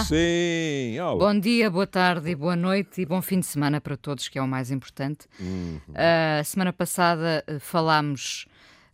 olá. 0.00 0.04
Sim, 0.04 0.98
olá. 1.00 1.18
Bom 1.18 1.38
dia, 1.38 1.70
boa 1.70 1.86
tarde 1.86 2.34
boa 2.34 2.56
noite 2.56 3.02
e 3.02 3.06
bom 3.06 3.20
fim 3.20 3.40
de 3.40 3.46
semana 3.46 3.80
para 3.80 3.96
todos, 3.96 4.28
que 4.28 4.38
é 4.38 4.42
o 4.42 4.48
mais 4.48 4.70
importante. 4.70 5.26
Uhum. 5.38 5.80
Uh, 5.88 6.44
semana 6.44 6.72
passada 6.72 7.44
uh, 7.46 7.60
falámos 7.60 8.46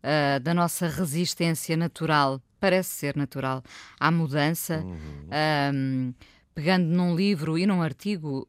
uh, 0.02 0.40
da 0.40 0.52
nossa 0.52 0.88
resistência 0.88 1.76
natural, 1.76 2.40
parece 2.58 2.90
ser 2.90 3.16
natural, 3.16 3.62
à 3.98 4.10
mudança. 4.10 4.82
Uhum. 4.84 6.14
pegando 6.54 6.86
num 6.86 7.14
livro 7.14 7.58
e 7.58 7.66
num 7.66 7.82
artigo 7.82 8.48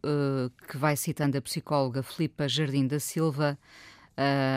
que 0.66 0.78
vai 0.78 0.96
citando 0.96 1.38
a 1.38 1.42
psicóloga 1.42 2.02
Filipa 2.02 2.48
Jardim 2.48 2.88
da 2.88 3.02
Silva, 3.02 3.60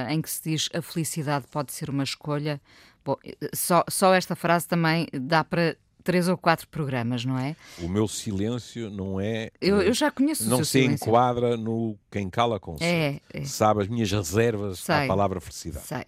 em 0.08 0.22
que 0.22 0.30
se 0.30 0.42
diz 0.44 0.68
a 0.72 0.80
felicidade 0.80 1.46
pode 1.50 1.72
ser 1.72 1.90
uma 1.90 2.04
escolha. 2.04 2.60
Bom, 3.04 3.16
só, 3.52 3.82
só 3.88 4.14
esta 4.14 4.36
frase 4.36 4.68
também 4.68 5.08
dá 5.12 5.42
para 5.42 5.76
três 6.02 6.28
ou 6.28 6.36
quatro 6.36 6.66
programas, 6.68 7.24
não 7.24 7.38
é? 7.38 7.54
O 7.78 7.88
meu 7.88 8.06
silêncio 8.08 8.90
não 8.90 9.20
é. 9.20 9.50
Eu, 9.60 9.80
eu 9.82 9.92
já 9.92 10.10
conheço 10.10 10.48
Não 10.48 10.64
se 10.64 10.72
silêncio. 10.82 11.06
enquadra 11.08 11.56
no 11.56 11.96
quem 12.10 12.28
cala 12.28 12.58
consente. 12.58 12.84
É, 12.84 13.20
é. 13.32 13.44
Sabe 13.44 13.82
as 13.82 13.88
minhas 13.88 14.10
reservas 14.10 14.80
Sei. 14.80 14.94
à 14.94 15.06
palavra 15.06 15.40
felicidade. 15.40 15.86
Sei. 15.86 16.04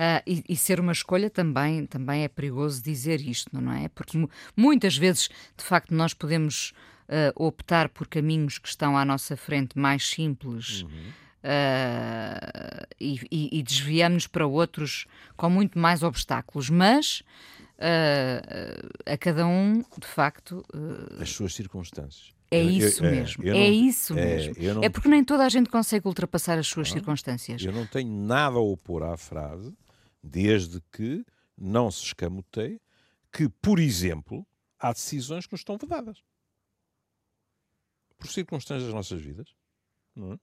Ah, 0.00 0.22
e, 0.26 0.44
e 0.48 0.54
ser 0.56 0.78
uma 0.78 0.92
escolha 0.92 1.28
também, 1.28 1.84
também 1.84 2.22
é 2.22 2.28
perigoso 2.28 2.80
dizer 2.82 3.20
isto, 3.20 3.50
não 3.60 3.72
é? 3.72 3.88
Porque 3.88 4.16
mu- 4.16 4.30
muitas 4.56 4.96
vezes, 4.96 5.28
de 5.56 5.64
facto, 5.64 5.92
nós 5.92 6.14
podemos 6.14 6.72
ah, 7.08 7.32
optar 7.34 7.88
por 7.88 8.06
caminhos 8.06 8.58
que 8.58 8.68
estão 8.68 8.96
à 8.96 9.04
nossa 9.04 9.36
frente 9.36 9.76
mais 9.76 10.08
simples 10.08 10.84
ah, 11.42 12.86
e, 13.00 13.20
e, 13.30 13.58
e 13.58 13.62
desviamos-nos 13.62 14.26
para 14.26 14.46
outros 14.46 15.06
com 15.36 15.48
muito 15.50 15.78
mais 15.78 16.02
obstáculos, 16.02 16.70
mas 16.70 17.22
a 19.06 19.16
cada 19.18 19.46
um, 19.46 19.80
de 19.98 20.06
facto, 20.06 20.64
ah, 20.74 21.22
As 21.22 21.30
suas 21.30 21.54
circunstâncias. 21.54 22.32
é 22.50 22.58
Eu- 22.60 22.64
eu- 22.64 22.70
isso 22.70 23.04
é, 23.04 23.10
mesmo. 23.10 23.44
eu 23.44 23.54
é 23.54 23.58
não- 23.58 23.72
isso 23.72 24.18
é, 24.18 24.24
mesmo. 24.24 24.74
não- 24.74 24.82
É 24.84 24.88
porque 24.88 25.08
nem 25.08 25.24
toda 25.24 25.44
a 25.44 25.48
gente 25.48 25.70
consegue 25.70 26.06
ultrapassar 26.08 26.58
as 26.58 26.66
suas 26.66 26.90
circunstâncias. 26.90 27.62
Eu 27.62 27.72
não 27.72 27.86
tenho 27.86 28.10
nada 28.10 28.56
a 28.56 28.60
opor 28.60 29.02
à 29.02 29.16
frase, 29.16 29.76
desde 30.22 30.80
que 30.92 31.24
não 31.56 31.90
se 31.90 32.04
escamoteie 32.04 32.80
que, 33.32 33.48
por 33.48 33.78
exemplo, 33.78 34.46
há 34.78 34.92
decisões 34.92 35.46
que 35.46 35.52
nos 35.52 35.60
estão 35.60 35.76
vedadas. 35.78 36.22
Por 38.16 38.26
circunstâncias 38.28 38.84
das 38.86 38.94
nossas 38.94 39.20
vidas. 39.20 39.54
Não 40.16 40.32
é? 40.32 40.38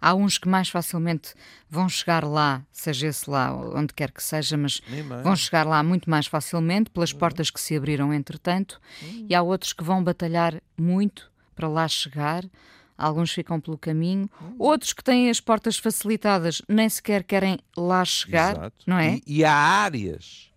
Há 0.00 0.14
uns 0.14 0.38
que 0.38 0.48
mais 0.48 0.68
facilmente 0.68 1.34
vão 1.68 1.88
chegar 1.88 2.24
lá, 2.24 2.64
seja 2.72 3.08
esse 3.08 3.28
lá 3.28 3.54
onde 3.54 3.92
quer 3.94 4.10
que 4.10 4.22
seja, 4.22 4.56
mas 4.56 4.80
vão 5.22 5.36
chegar 5.36 5.66
lá 5.66 5.82
muito 5.82 6.08
mais 6.08 6.26
facilmente 6.26 6.90
pelas 6.90 7.12
portas 7.12 7.50
que 7.50 7.60
se 7.60 7.76
abriram 7.76 8.12
entretanto, 8.12 8.80
e 9.28 9.34
há 9.34 9.42
outros 9.42 9.72
que 9.72 9.84
vão 9.84 10.02
batalhar 10.02 10.60
muito 10.76 11.30
para 11.54 11.68
lá 11.68 11.86
chegar. 11.88 12.44
Alguns 12.98 13.30
ficam 13.30 13.60
pelo 13.60 13.76
caminho, 13.76 14.28
outros 14.58 14.94
que 14.94 15.04
têm 15.04 15.28
as 15.28 15.38
portas 15.38 15.76
facilitadas 15.76 16.62
nem 16.66 16.88
sequer 16.88 17.24
querem 17.24 17.58
lá 17.76 18.02
chegar, 18.04 18.56
Exato. 18.56 18.84
não 18.86 18.98
é? 18.98 19.16
E, 19.26 19.38
e 19.38 19.44
há 19.44 19.54
áreas 19.54 20.50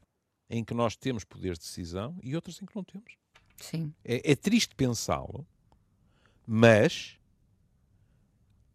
em 0.50 0.64
que 0.64 0.74
nós 0.74 0.96
temos 0.96 1.26
poder 1.26 1.54
de 1.54 1.60
decisão 1.60 2.18
e 2.24 2.36
outras 2.36 2.62
em 2.62 2.66
que 2.66 2.76
não 2.76 2.84
temos. 2.84 3.14
Sim. 3.58 3.94
É, 4.06 4.32
é 4.32 4.36
triste 4.36 4.74
pensá-lo, 4.74 5.46
mas 6.48 7.19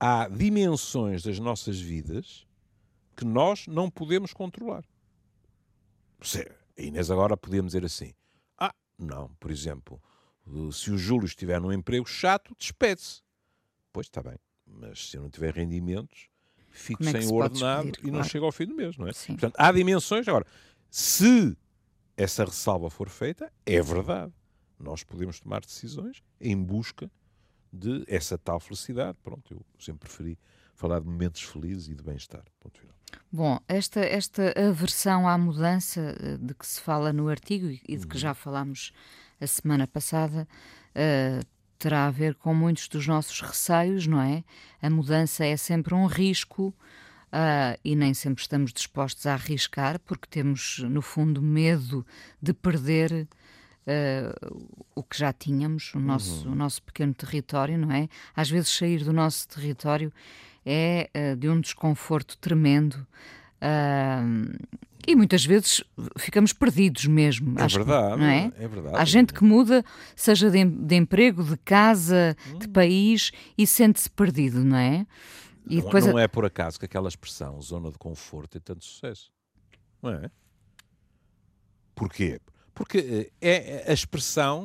há 0.04 0.28
dimensões 0.28 1.22
das 1.22 1.38
nossas 1.38 1.81
vidas 1.81 2.47
que 3.16 3.25
nós 3.25 3.66
não 3.66 3.88
podemos 3.91 4.34
controlar. 4.34 4.84
A 6.78 6.82
Inês 6.82 7.10
agora 7.10 7.37
podemos 7.38 7.72
dizer 7.72 7.87
assim: 7.87 8.12
ah, 8.59 8.75
não, 8.98 9.31
por 9.41 9.50
exemplo, 9.50 10.03
se 10.72 10.91
o 10.91 10.98
Júlio 10.98 11.25
estiver 11.25 11.59
num 11.59 11.72
emprego 11.72 12.06
chato, 12.06 12.54
despede-se. 12.59 13.22
Pois 13.92 14.06
está 14.06 14.22
bem, 14.22 14.37
mas 14.66 15.09
se 15.09 15.16
eu 15.16 15.22
não 15.22 15.31
tiver 15.31 15.54
rendimentos, 15.54 16.28
fico 16.71 17.03
é 17.04 17.10
sem 17.12 17.22
se 17.22 17.28
o 17.32 17.36
ordenado 17.36 17.92
e 18.00 18.06
não 18.06 18.15
Claro. 18.19 18.28
chego 18.28 18.44
ao 18.44 18.53
fim 18.53 18.66
do 18.66 18.75
mês, 18.75 18.98
não 18.98 19.06
é? 19.09 19.12
Sim. 19.15 19.34
Portanto, 19.34 19.54
há 19.56 19.72
dimensões. 19.72 20.28
Agora, 20.28 20.44
se 20.91 21.56
essa 22.15 22.44
ressalva 22.44 22.91
for 22.91 23.09
feita, 23.09 23.50
é 23.65 23.81
verdade. 23.81 24.34
Nós 24.78 25.03
podemos 25.03 25.41
tomar 25.41 25.60
decisões 25.65 26.22
em 26.38 26.60
busca 26.60 27.10
de 27.74 28.04
essa 28.06 28.38
tal 28.38 28.60
felicidade. 28.60 29.18
Pronto, 29.22 29.54
eu 29.54 29.64
sempre 29.78 30.08
preferi 30.08 30.38
falar 30.74 31.00
de 31.00 31.06
momentos 31.06 31.42
felizes 31.42 31.88
e 31.88 31.94
de 31.94 32.02
bem-estar. 32.02 32.44
Ponto 32.60 32.78
final. 32.78 32.94
Bom, 33.30 33.60
esta, 33.68 34.00
esta 34.00 34.54
aversão 34.56 35.28
à 35.28 35.36
mudança 35.38 36.16
eh, 36.20 36.36
de 36.36 36.54
que 36.54 36.66
se 36.66 36.80
fala 36.80 37.12
no 37.12 37.28
artigo 37.28 37.66
e 37.86 37.96
de 37.96 38.06
que 38.06 38.18
já 38.18 38.34
falámos 38.34 38.92
a 39.40 39.46
semana 39.46 39.86
passada 39.86 40.48
eh, 40.94 41.40
terá 41.78 42.06
a 42.06 42.10
ver 42.10 42.34
com 42.34 42.54
muitos 42.54 42.88
dos 42.88 43.06
nossos 43.06 43.40
receios, 43.40 44.06
não 44.06 44.20
é? 44.20 44.44
A 44.80 44.88
mudança 44.88 45.44
é 45.44 45.56
sempre 45.56 45.94
um 45.94 46.06
risco 46.06 46.74
ah, 47.36 47.76
e 47.84 47.96
nem 47.96 48.14
sempre 48.14 48.42
estamos 48.42 48.72
dispostos 48.72 49.26
a 49.26 49.34
arriscar 49.34 49.98
porque 49.98 50.28
temos, 50.30 50.78
no 50.78 51.02
fundo, 51.02 51.42
medo 51.42 52.06
de 52.41 52.54
perder. 52.54 53.26
Eh, 53.87 54.33
o 54.95 55.03
que 55.03 55.19
já 55.19 55.33
tínhamos, 55.33 55.93
o 55.95 55.99
nosso, 56.00 56.49
o 56.49 56.55
nosso 56.55 56.83
pequeno 56.83 57.12
território, 57.15 57.77
não 57.78 57.91
é? 57.93 58.09
Às 58.34 58.49
vezes 58.50 58.71
sair 58.71 59.05
do 59.05 59.12
nosso 59.12 59.47
território 59.49 60.12
é 60.65 61.11
eh, 61.12 61.37
de 61.37 61.49
um 61.49 61.61
desconforto 61.61 62.37
tremendo 62.39 63.06
ah, 63.61 64.22
e 65.06 65.15
muitas 65.15 65.45
vezes 65.45 65.84
ficamos 66.19 66.53
perdidos 66.55 67.05
mesmo. 67.06 67.59
É 67.59 67.62
acho 67.65 67.78
que- 67.78 67.84
verdade, 67.84 68.17
não 68.21 68.27
é? 68.27 68.53
é 68.56 68.69
verdade. 68.69 68.97
Há 68.97 69.05
gente 69.05 69.34
que 69.34 69.45
muda, 69.45 69.84
seja 70.16 70.51
de, 70.51 70.65
de 70.65 70.95
emprego, 70.97 71.45
de 71.45 71.56
casa, 71.59 72.34
Hum. 72.55 72.59
de 72.59 72.69
país 72.69 73.31
e 73.59 73.66
sente-se 73.66 74.09
perdido, 74.11 74.65
não 74.65 74.77
é? 74.78 75.06
E 75.69 75.77
não, 75.77 75.84
depois 75.84 76.06
não 76.06 76.19
é 76.19 76.27
por 76.28 76.45
acaso 76.47 76.78
que 76.78 76.84
aquela 76.87 77.09
expressão, 77.09 77.61
zona 77.61 77.91
de 77.91 77.99
conforto, 77.99 78.51
tem 78.53 78.61
tanto 78.62 78.84
sucesso. 78.84 79.31
Não 80.03 80.11
é? 80.11 80.31
Porquê? 81.95 82.41
Porque 82.74 83.30
eh, 83.40 83.84
é, 83.86 83.90
a 83.90 83.94
expressão 83.94 84.64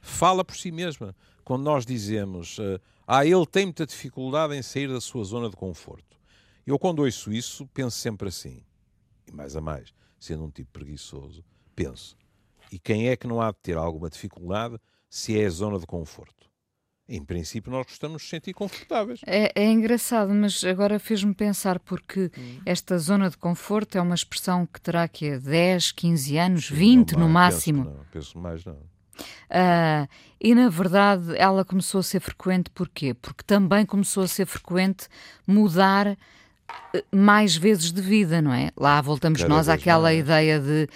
fala 0.00 0.44
por 0.44 0.56
si 0.56 0.72
mesma. 0.72 1.14
Quando 1.44 1.62
nós 1.62 1.84
dizemos, 1.84 2.58
eh, 2.58 2.80
ah, 3.06 3.24
ele 3.26 3.46
tem 3.46 3.66
muita 3.66 3.86
dificuldade 3.86 4.54
em 4.54 4.62
sair 4.62 4.88
da 4.88 5.00
sua 5.00 5.24
zona 5.24 5.50
de 5.50 5.56
conforto. 5.56 6.16
Eu, 6.66 6.78
quando 6.78 7.00
ouço 7.00 7.32
isso, 7.32 7.66
penso 7.74 7.96
sempre 7.96 8.28
assim, 8.28 8.62
e 9.26 9.32
mais 9.32 9.56
a 9.56 9.60
mais, 9.60 9.92
sendo 10.18 10.44
um 10.44 10.50
tipo 10.50 10.70
preguiçoso, 10.70 11.44
penso, 11.74 12.16
e 12.70 12.78
quem 12.78 13.08
é 13.08 13.16
que 13.16 13.26
não 13.26 13.40
há 13.40 13.50
de 13.50 13.58
ter 13.58 13.76
alguma 13.76 14.08
dificuldade 14.08 14.78
se 15.08 15.38
é 15.40 15.46
a 15.46 15.50
zona 15.50 15.78
de 15.78 15.86
conforto? 15.86 16.39
Em 17.12 17.24
princípio, 17.24 17.72
nós 17.72 17.86
gostamos 17.86 18.20
de 18.20 18.24
nos 18.24 18.30
sentir 18.30 18.52
confortáveis. 18.52 19.20
É, 19.26 19.50
é 19.54 19.64
engraçado, 19.66 20.32
mas 20.32 20.62
agora 20.62 20.98
fez-me 21.00 21.34
pensar 21.34 21.80
porque 21.80 22.30
Hum. 22.38 22.60
esta 22.64 22.96
zona 22.98 23.28
de 23.28 23.36
conforto 23.36 23.98
é 23.98 24.00
uma 24.00 24.14
expressão 24.14 24.64
que 24.64 24.80
terá 24.80 25.08
que 25.08 25.36
10, 25.36 25.90
15 25.90 26.38
anos, 26.38 26.70
20 26.70 27.12
Não 27.14 27.20
no 27.22 27.28
máximo. 27.28 27.84
Penso, 27.84 27.96
não, 27.96 28.04
penso 28.12 28.38
mais 28.38 28.64
não. 28.64 28.76
Ah, 29.50 30.06
e 30.40 30.54
na 30.54 30.68
verdade 30.68 31.36
ela 31.36 31.64
começou 31.64 31.98
a 31.98 32.02
ser 32.02 32.20
frequente 32.20 32.70
porquê? 32.70 33.12
Porque 33.12 33.42
também 33.44 33.84
começou 33.84 34.22
a 34.22 34.28
ser 34.28 34.46
frequente 34.46 35.08
mudar 35.46 36.16
eh, 36.94 37.04
mais 37.12 37.56
vezes 37.56 37.92
de 37.92 38.00
vida, 38.00 38.40
não 38.40 38.52
é? 38.54 38.70
Lá 38.76 39.00
voltamos 39.02 39.42
Cada 39.42 39.52
nós 39.52 39.68
àquela 39.68 40.04
mais. 40.04 40.20
ideia 40.20 40.60
de 40.60 40.88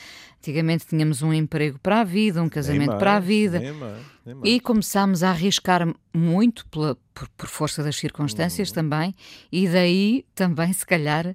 antigamente 0.45 0.87
tínhamos 0.87 1.23
um 1.23 1.33
emprego 1.33 1.79
para 1.79 2.01
a 2.03 2.05
vida, 2.05 2.43
um 2.43 2.49
casamento 2.51 2.89
mais, 2.89 2.99
para 2.99 3.17
a 3.17 3.21
vida. 3.21 3.59
nem 3.61 3.73
mais, 3.73 4.03
nem 4.27 4.35
mais. 4.35 4.53
E 4.53 4.61
começámos 4.61 5.23
a 5.23 5.31
arriscar 5.31 5.89
muito 6.13 6.67
pela- 6.69 6.97
por, 7.15 7.29
por 7.31 7.49
força 7.49 7.83
das 7.83 7.97
circunstâncias 7.97 8.69
Uhum. 8.69 8.75
também, 8.75 9.15
e 9.51 9.67
daí 9.67 10.27
também, 10.35 10.71
se 10.75 10.85
calhar, 10.85 11.35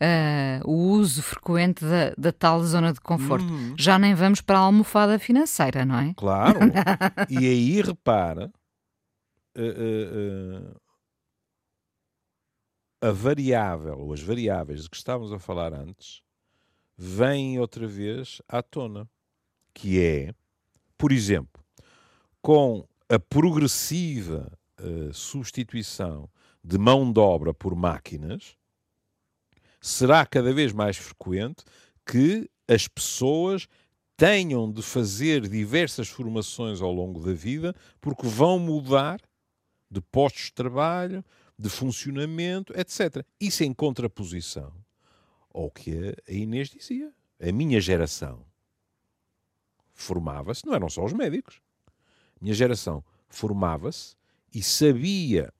ah, 0.00 0.60
o 0.64 0.72
uso 0.72 1.22
frequente 1.22 1.84
da, 1.84 2.14
da 2.16 2.32
tal 2.32 2.62
zona 2.64 2.92
de 2.94 3.00
conforto. 3.00 3.52
Uhum. 3.52 3.74
Já 3.78 3.98
nem 3.98 4.14
vamos 4.14 4.40
para 4.40 4.56
a 4.58 4.62
almofada 4.62 5.18
financeira, 5.18 5.84
não 5.84 5.98
é? 5.98 6.14
Claro. 6.16 6.58
e 7.28 7.36
aí 7.38 7.82
repara 7.82 8.50
eh, 9.54 9.74
eh, 9.76 10.74
a 13.02 13.10
variável, 13.12 13.98
ou 13.98 14.12
as 14.14 14.20
variáveis 14.22 14.82
de 14.84 14.88
que 14.90 14.96
estávamos 14.96 15.30
a 15.32 15.38
falar 15.38 15.74
antes, 15.74 16.22
vêm 16.96 17.58
outra 17.58 17.86
vez 17.86 18.40
à 18.48 18.62
tona. 18.62 19.08
Que 19.74 20.00
é, 20.02 20.34
por 20.96 21.12
exemplo, 21.12 21.62
com 22.40 22.86
a 23.08 23.18
progressiva 23.18 24.56
eh, 24.78 25.10
substituição 25.12 26.30
de 26.64 26.78
mão 26.78 27.12
de 27.12 27.20
obra 27.20 27.52
por 27.52 27.74
máquinas, 27.76 28.56
será 29.80 30.24
cada 30.24 30.52
vez 30.52 30.72
mais 30.72 30.96
frequente 30.96 31.64
que 32.04 32.48
as 32.66 32.88
pessoas 32.88 33.68
tenham 34.16 34.70
de 34.72 34.82
fazer 34.82 35.48
diversas 35.48 36.08
formações 36.08 36.80
ao 36.80 36.92
longo 36.92 37.24
da 37.24 37.32
vida 37.32 37.74
porque 38.00 38.26
vão 38.26 38.58
mudar 38.58 39.20
de 39.90 40.00
postos 40.00 40.46
de 40.46 40.52
trabalho, 40.52 41.24
de 41.58 41.68
funcionamento, 41.68 42.72
etc. 42.78 43.24
Isso 43.40 43.62
em 43.62 43.72
contraposição 43.72 44.72
ao 45.56 45.70
que 45.70 46.14
a 46.28 46.32
Inês 46.32 46.68
dizia. 46.68 47.10
A 47.40 47.50
minha 47.50 47.80
geração 47.80 48.44
formava-se, 49.94 50.66
não 50.66 50.74
eram 50.74 50.90
só 50.90 51.04
os 51.04 51.14
médicos. 51.14 51.60
minha 52.40 52.54
geração 52.54 53.02
formava-se 53.28 54.14
e 54.54 54.62
sabia, 54.62 55.52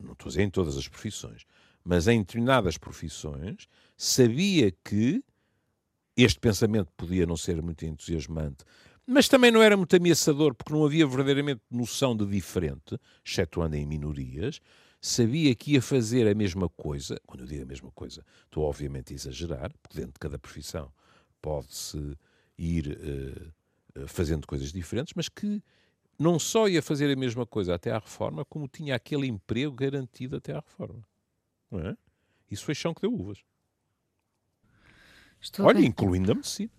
não 0.00 0.12
estou 0.12 0.26
a 0.26 0.30
dizer 0.30 0.42
em 0.42 0.50
todas 0.50 0.76
as 0.78 0.88
profissões, 0.88 1.44
mas 1.84 2.08
em 2.08 2.20
determinadas 2.20 2.78
profissões, 2.78 3.68
sabia 3.96 4.72
que 4.84 5.22
este 6.16 6.40
pensamento 6.40 6.90
podia 6.96 7.26
não 7.26 7.36
ser 7.36 7.62
muito 7.62 7.84
entusiasmante, 7.84 8.64
mas 9.06 9.28
também 9.28 9.50
não 9.50 9.62
era 9.62 9.76
muito 9.76 9.94
ameaçador, 9.94 10.54
porque 10.54 10.72
não 10.72 10.84
havia 10.84 11.06
verdadeiramente 11.06 11.60
noção 11.70 12.16
de 12.16 12.26
diferente, 12.26 12.98
excetuando 13.24 13.76
em 13.76 13.86
minorias, 13.86 14.60
sabia 15.00 15.54
que 15.54 15.72
ia 15.72 15.82
fazer 15.82 16.28
a 16.28 16.34
mesma 16.34 16.68
coisa, 16.68 17.20
quando 17.26 17.40
eu 17.40 17.46
digo 17.46 17.62
a 17.62 17.66
mesma 17.66 17.90
coisa, 17.92 18.24
estou 18.44 18.64
obviamente 18.64 19.12
a 19.12 19.16
exagerar, 19.16 19.72
porque 19.82 19.96
dentro 19.96 20.12
de 20.12 20.18
cada 20.18 20.38
profissão 20.38 20.92
pode-se 21.40 22.16
ir 22.56 22.98
uh, 23.96 24.08
fazendo 24.08 24.46
coisas 24.46 24.72
diferentes, 24.72 25.14
mas 25.14 25.28
que 25.28 25.62
não 26.18 26.38
só 26.38 26.68
ia 26.68 26.82
fazer 26.82 27.12
a 27.12 27.16
mesma 27.16 27.46
coisa 27.46 27.74
até 27.74 27.92
à 27.92 27.98
reforma, 27.98 28.44
como 28.44 28.66
tinha 28.66 28.94
aquele 28.96 29.28
emprego 29.28 29.72
garantido 29.72 30.36
até 30.36 30.52
à 30.52 30.60
reforma. 30.60 31.06
Não 31.70 31.80
é? 31.80 31.96
Isso 32.50 32.64
foi 32.64 32.74
chão 32.74 32.92
que 32.92 33.02
deu 33.02 33.14
uvas. 33.14 33.38
Estou 35.40 35.66
Olha, 35.66 35.84
incluindo 35.84 36.32
a 36.32 36.34
medicina. 36.34 36.70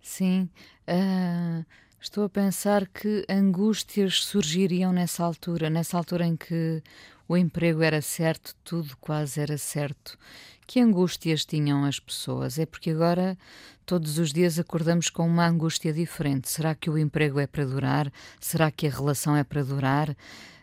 Sim. 0.00 0.48
Uh, 0.88 1.64
estou 2.00 2.24
a 2.24 2.28
pensar 2.30 2.88
que 2.88 3.26
angústias 3.28 4.24
surgiriam 4.24 4.92
nessa 4.92 5.22
altura, 5.22 5.68
nessa 5.68 5.98
altura 5.98 6.24
em 6.24 6.36
que 6.36 6.82
o 7.30 7.36
emprego 7.36 7.80
era 7.80 8.02
certo, 8.02 8.56
tudo 8.64 8.96
quase 8.96 9.40
era 9.40 9.56
certo. 9.56 10.18
Que 10.66 10.80
angústias 10.80 11.44
tinham 11.44 11.84
as 11.84 12.00
pessoas? 12.00 12.58
É 12.58 12.66
porque 12.66 12.90
agora 12.90 13.38
todos 13.86 14.18
os 14.18 14.32
dias 14.32 14.58
acordamos 14.58 15.08
com 15.08 15.28
uma 15.28 15.46
angústia 15.46 15.92
diferente. 15.92 16.50
Será 16.50 16.74
que 16.74 16.90
o 16.90 16.98
emprego 16.98 17.38
é 17.38 17.46
para 17.46 17.64
durar? 17.64 18.12
Será 18.40 18.68
que 18.68 18.88
a 18.88 18.90
relação 18.90 19.36
é 19.36 19.44
para 19.44 19.62
durar? 19.62 20.10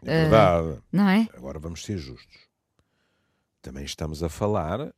É 0.02 0.24
verdade. 0.24 0.68
Uh, 0.68 0.84
não 0.92 1.08
é? 1.08 1.30
Agora 1.34 1.58
vamos 1.58 1.86
ser 1.86 1.98
justos. 1.98 2.38
Também 3.62 3.86
estamos 3.86 4.22
a 4.22 4.28
falar 4.28 4.82
uh, 4.82 4.94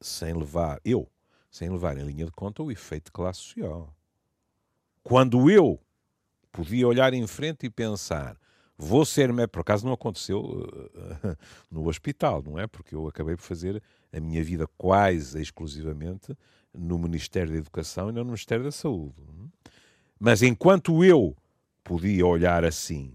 sem 0.00 0.32
levar, 0.32 0.80
eu, 0.84 1.10
sem 1.50 1.68
levar 1.70 1.98
em 1.98 2.06
linha 2.06 2.24
de 2.24 2.30
conta 2.30 2.62
o 2.62 2.70
efeito 2.70 3.06
de 3.06 3.12
classe 3.12 3.40
social. 3.40 3.92
Quando 5.02 5.50
eu 5.50 5.80
podia 6.52 6.86
olhar 6.86 7.12
em 7.14 7.26
frente 7.26 7.66
e 7.66 7.70
pensar, 7.70 8.36
vou 8.82 9.04
ser 9.04 9.32
médico, 9.32 9.52
por 9.52 9.60
acaso 9.60 9.86
não 9.86 9.92
aconteceu 9.92 10.40
uh, 10.40 11.36
no 11.70 11.88
hospital, 11.88 12.42
não 12.42 12.58
é? 12.58 12.66
Porque 12.66 12.94
eu 12.94 13.06
acabei 13.06 13.36
por 13.36 13.42
fazer 13.42 13.82
a 14.12 14.20
minha 14.20 14.42
vida 14.42 14.66
quase 14.76 15.40
exclusivamente 15.40 16.36
no 16.74 16.98
Ministério 16.98 17.52
da 17.52 17.58
Educação 17.58 18.10
e 18.10 18.12
não 18.12 18.22
no 18.22 18.30
Ministério 18.30 18.64
da 18.64 18.72
Saúde. 18.72 19.14
Mas 20.18 20.42
enquanto 20.42 21.04
eu 21.04 21.36
podia 21.84 22.26
olhar 22.26 22.64
assim 22.64 23.14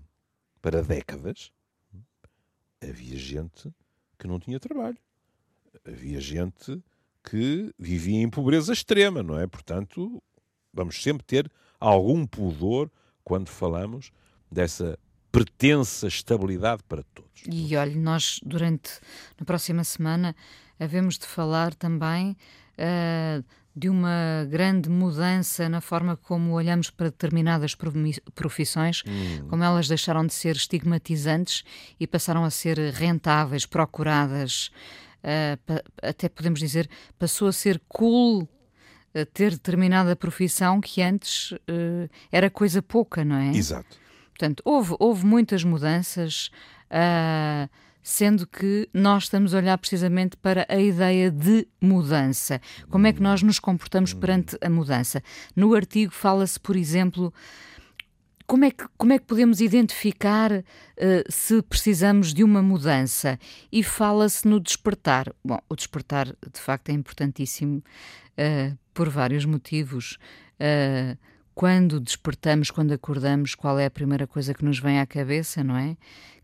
para 0.61 0.81
décadas, 0.81 1.51
havia 2.81 3.17
gente 3.17 3.71
que 4.17 4.27
não 4.27 4.39
tinha 4.39 4.59
trabalho. 4.59 4.97
Havia 5.85 6.19
gente 6.19 6.81
que 7.23 7.73
vivia 7.77 8.21
em 8.21 8.29
pobreza 8.29 8.71
extrema, 8.71 9.21
não 9.21 9.37
é? 9.37 9.45
Portanto, 9.47 10.21
vamos 10.73 11.01
sempre 11.01 11.25
ter 11.25 11.51
algum 11.79 12.25
pudor 12.25 12.89
quando 13.23 13.49
falamos 13.49 14.11
dessa 14.51 14.97
pertença 15.37 16.07
estabilidade 16.07 16.81
para 16.87 17.03
todos. 17.13 17.43
E 17.45 17.75
olhe, 17.75 17.95
nós 17.95 18.39
durante 18.43 18.89
na 19.39 19.45
próxima 19.45 19.83
semana 19.83 20.35
havemos 20.79 21.17
de 21.17 21.27
falar 21.27 21.75
também 21.75 22.35
uh, 22.77 23.43
de 23.75 23.87
uma 23.87 24.47
grande 24.49 24.89
mudança 24.89 25.69
na 25.69 25.79
forma 25.79 26.17
como 26.17 26.53
olhamos 26.53 26.89
para 26.89 27.11
determinadas 27.11 27.75
profissões, 28.33 29.03
hum. 29.07 29.47
como 29.47 29.63
elas 29.63 29.87
deixaram 29.87 30.25
de 30.25 30.33
ser 30.33 30.55
estigmatizantes 30.55 31.63
e 31.99 32.07
passaram 32.07 32.43
a 32.43 32.49
ser 32.49 32.79
rentáveis, 32.91 33.67
procuradas 33.67 34.71
uh, 35.23 35.83
até 36.01 36.27
podemos 36.27 36.59
dizer, 36.59 36.89
passou 37.19 37.47
a 37.47 37.53
ser 37.53 37.79
cool 37.87 38.41
uh, 38.41 39.25
ter 39.31 39.51
determinada 39.51 40.15
profissão 40.15 40.81
que 40.81 41.03
antes 41.03 41.51
uh, 41.51 42.09
era 42.31 42.49
coisa 42.49 42.81
pouca, 42.81 43.23
não 43.23 43.35
é? 43.35 43.55
Exato. 43.55 44.06
Portanto, 44.37 44.61
houve, 44.63 44.95
houve 44.99 45.25
muitas 45.25 45.63
mudanças, 45.63 46.51
sendo 48.03 48.45
que 48.45 48.87
nós 48.93 49.23
estamos 49.23 49.55
a 49.55 49.57
olhar 49.57 49.77
precisamente 49.79 50.37
para 50.37 50.63
a 50.69 50.79
ideia 50.79 51.31
de 51.31 51.67
mudança. 51.81 52.61
Como 52.87 53.07
é 53.07 53.13
que 53.13 53.21
nós 53.21 53.41
nos 53.41 53.57
comportamos 53.57 54.13
perante 54.13 54.55
a 54.61 54.69
mudança? 54.69 55.23
No 55.55 55.73
artigo 55.73 56.13
fala-se, 56.13 56.59
por 56.59 56.75
exemplo, 56.75 57.33
como 58.45 58.63
é 58.63 58.69
que, 58.69 58.85
como 58.95 59.11
é 59.11 59.17
que 59.17 59.25
podemos 59.25 59.59
identificar 59.59 60.51
uh, 60.51 60.63
se 61.27 61.59
precisamos 61.63 62.31
de 62.31 62.43
uma 62.43 62.61
mudança? 62.61 63.39
E 63.71 63.81
fala-se 63.81 64.47
no 64.47 64.59
despertar. 64.59 65.33
Bom, 65.43 65.59
o 65.67 65.75
despertar 65.75 66.27
de 66.27 66.61
facto 66.61 66.89
é 66.89 66.93
importantíssimo 66.93 67.77
uh, 68.37 68.77
por 68.93 69.09
vários 69.09 69.45
motivos. 69.45 70.19
Uh, 70.61 71.17
quando 71.57 71.99
despertamos, 71.99 72.69
quando 72.69 72.91
acordamos, 72.91 73.55
qual 73.55 73.79
é 73.79 73.87
a 73.87 73.89
primeira 73.89 74.27
coisa 74.27 74.53
que 74.53 74.63
nos 74.63 74.77
vem 74.77 74.99
à 74.99 75.07
cabeça, 75.07 75.63
não 75.63 75.75
é? 75.75 75.97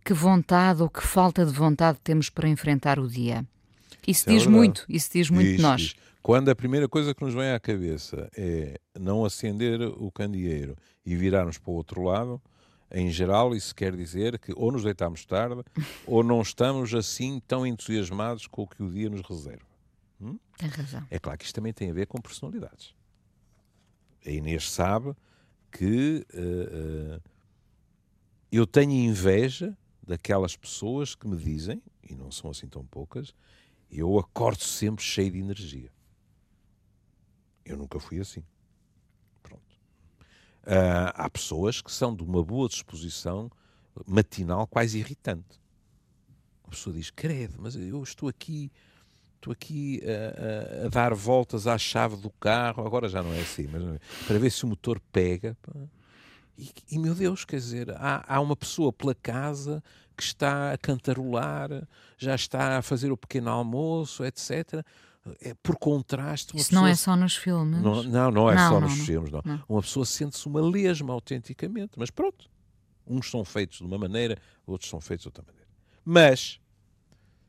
Que 0.03 0.11
vontade 0.11 0.81
ou 0.81 0.89
que 0.89 1.05
falta 1.05 1.45
de 1.45 1.51
vontade 1.51 1.99
temos 2.03 2.31
para 2.31 2.49
enfrentar 2.49 2.97
o 2.97 3.07
dia? 3.07 3.45
Isso 4.07 4.27
é 4.27 4.33
diz 4.33 4.41
verdade. 4.41 4.49
muito, 4.49 4.85
isso 4.89 5.11
diz 5.13 5.29
muito 5.29 5.49
diz, 5.49 5.57
de 5.57 5.61
nós. 5.61 5.81
Diz. 5.81 5.95
Quando 6.19 6.49
a 6.49 6.55
primeira 6.55 6.89
coisa 6.89 7.13
que 7.13 7.23
nos 7.23 7.35
vem 7.35 7.51
à 7.51 7.59
cabeça 7.59 8.27
é 8.35 8.79
não 8.99 9.23
acender 9.23 9.81
o 9.83 10.11
candeeiro 10.11 10.75
e 11.05 11.15
virarmos 11.15 11.59
para 11.59 11.69
o 11.69 11.75
outro 11.75 12.01
lado, 12.01 12.41
em 12.91 13.11
geral 13.11 13.55
isso 13.55 13.75
quer 13.75 13.95
dizer 13.95 14.39
que 14.39 14.51
ou 14.55 14.71
nos 14.71 14.81
deitamos 14.81 15.23
tarde 15.27 15.61
ou 16.07 16.23
não 16.23 16.41
estamos 16.41 16.91
assim 16.91 17.39
tão 17.47 17.67
entusiasmados 17.67 18.47
com 18.47 18.63
o 18.63 18.67
que 18.67 18.81
o 18.81 18.89
dia 18.89 19.11
nos 19.11 19.21
reserva. 19.21 19.67
Hum? 20.19 20.39
Tem 20.57 20.69
razão. 20.69 21.05
É 21.11 21.19
claro 21.19 21.37
que 21.37 21.45
isto 21.45 21.53
também 21.53 21.71
tem 21.71 21.91
a 21.91 21.93
ver 21.93 22.07
com 22.07 22.19
personalidades. 22.19 22.95
A 24.25 24.29
Inês 24.29 24.69
sabe 24.69 25.15
que 25.71 26.25
uh, 26.33 27.17
uh, 27.17 27.21
eu 28.51 28.65
tenho 28.65 28.91
inveja 28.91 29.75
daquelas 30.01 30.55
pessoas 30.55 31.15
que 31.15 31.27
me 31.27 31.37
dizem, 31.37 31.81
e 32.07 32.13
não 32.15 32.31
são 32.31 32.51
assim 32.51 32.67
tão 32.67 32.85
poucas, 32.85 33.33
eu 33.89 34.17
acordo 34.19 34.61
sempre 34.61 35.03
cheio 35.03 35.31
de 35.31 35.39
energia. 35.39 35.91
Eu 37.65 37.77
nunca 37.77 37.99
fui 37.99 38.19
assim. 38.19 38.43
Pronto. 39.41 39.61
Uh, 40.63 41.11
há 41.13 41.29
pessoas 41.29 41.81
que 41.81 41.91
são 41.91 42.15
de 42.15 42.23
uma 42.23 42.43
boa 42.43 42.67
disposição 42.67 43.49
matinal 44.05 44.67
quase 44.67 44.99
irritante. 44.99 45.61
A 46.63 46.69
pessoa 46.69 46.95
diz, 46.95 47.09
credo, 47.09 47.55
mas 47.59 47.75
eu 47.75 48.01
estou 48.01 48.27
aqui, 48.27 48.71
estou 49.43 49.53
aqui 49.53 50.01
a, 50.03 50.83
a, 50.83 50.85
a 50.85 50.89
dar 50.89 51.13
voltas 51.13 51.67
à 51.67 51.77
chave 51.77 52.15
do 52.17 52.29
carro, 52.29 52.85
agora 52.85 53.09
já 53.09 53.21
não 53.21 53.33
é 53.33 53.41
assim, 53.41 53.67
mas 53.71 53.99
para 54.27 54.39
ver 54.39 54.51
se 54.51 54.63
o 54.63 54.67
motor 54.67 54.99
pega. 55.11 55.57
E, 56.57 56.69
e, 56.91 56.99
meu 56.99 57.15
Deus, 57.15 57.45
quer 57.45 57.57
dizer, 57.57 57.91
há, 57.91 58.23
há 58.27 58.39
uma 58.39 58.55
pessoa 58.55 58.93
pela 58.93 59.15
casa 59.15 59.83
que 60.15 60.23
está 60.23 60.71
a 60.71 60.77
cantarolar, 60.77 61.69
já 62.17 62.35
está 62.35 62.77
a 62.77 62.81
fazer 62.81 63.11
o 63.11 63.17
pequeno 63.17 63.49
almoço, 63.49 64.23
etc 64.23 64.85
é, 65.41 65.53
por 65.55 65.77
contraste. 65.77 66.55
Isso 66.55 66.69
pessoa... 66.69 66.81
não 66.81 66.87
é 66.87 66.95
só 66.95 67.15
nos 67.15 67.35
filmes. 67.35 67.81
Não, 67.81 68.03
não, 68.03 68.31
não 68.31 68.51
é 68.51 68.55
não, 68.55 68.69
só 68.69 68.79
não, 68.79 68.87
nos 68.89 69.05
filmes, 69.05 69.31
não. 69.31 69.41
Uma 69.67 69.81
pessoa 69.81 70.05
sente-se 70.05 70.45
uma 70.47 70.61
lesma 70.61 71.13
autenticamente, 71.13 71.93
mas 71.97 72.09
pronto. 72.09 72.49
Uns 73.05 73.29
são 73.29 73.43
feitos 73.43 73.79
de 73.79 73.83
uma 73.85 73.97
maneira, 73.97 74.37
outros 74.65 74.89
são 74.89 74.99
feitos 75.01 75.23
de 75.23 75.27
outra 75.29 75.43
maneira. 75.45 75.67
Mas, 76.05 76.59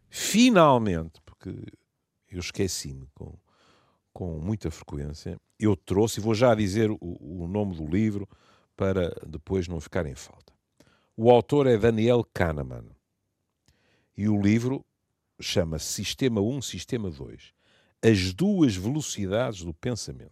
finalmente, 0.08 1.20
porque 1.24 1.50
eu 2.37 2.41
esqueci-me 2.41 3.07
com, 3.14 3.37
com 4.12 4.38
muita 4.38 4.71
frequência, 4.71 5.41
eu 5.59 5.76
trouxe, 5.76 6.21
e 6.21 6.23
vou 6.23 6.35
já 6.35 6.55
dizer 6.55 6.91
o, 6.91 6.99
o 7.00 7.47
nome 7.47 7.76
do 7.76 7.87
livro 7.87 8.29
para 8.76 9.14
depois 9.26 9.69
não 9.69 9.81
ficar 9.81 10.07
em 10.07 10.14
falta. 10.14 10.53
O 11.17 11.31
autor 11.31 11.67
é 11.67 11.76
Daniel 11.76 12.25
Kahneman. 12.33 12.87
E 14.17 14.29
o 14.29 14.41
livro 14.41 14.85
chama-se 15.41 15.87
Sistema 15.87 16.41
1, 16.41 16.62
Sistema 16.62 17.11
2 17.11 17.55
as 18.05 18.35
duas 18.35 18.76
velocidades 18.76 19.62
do 19.62 19.73
pensamento. 19.73 20.31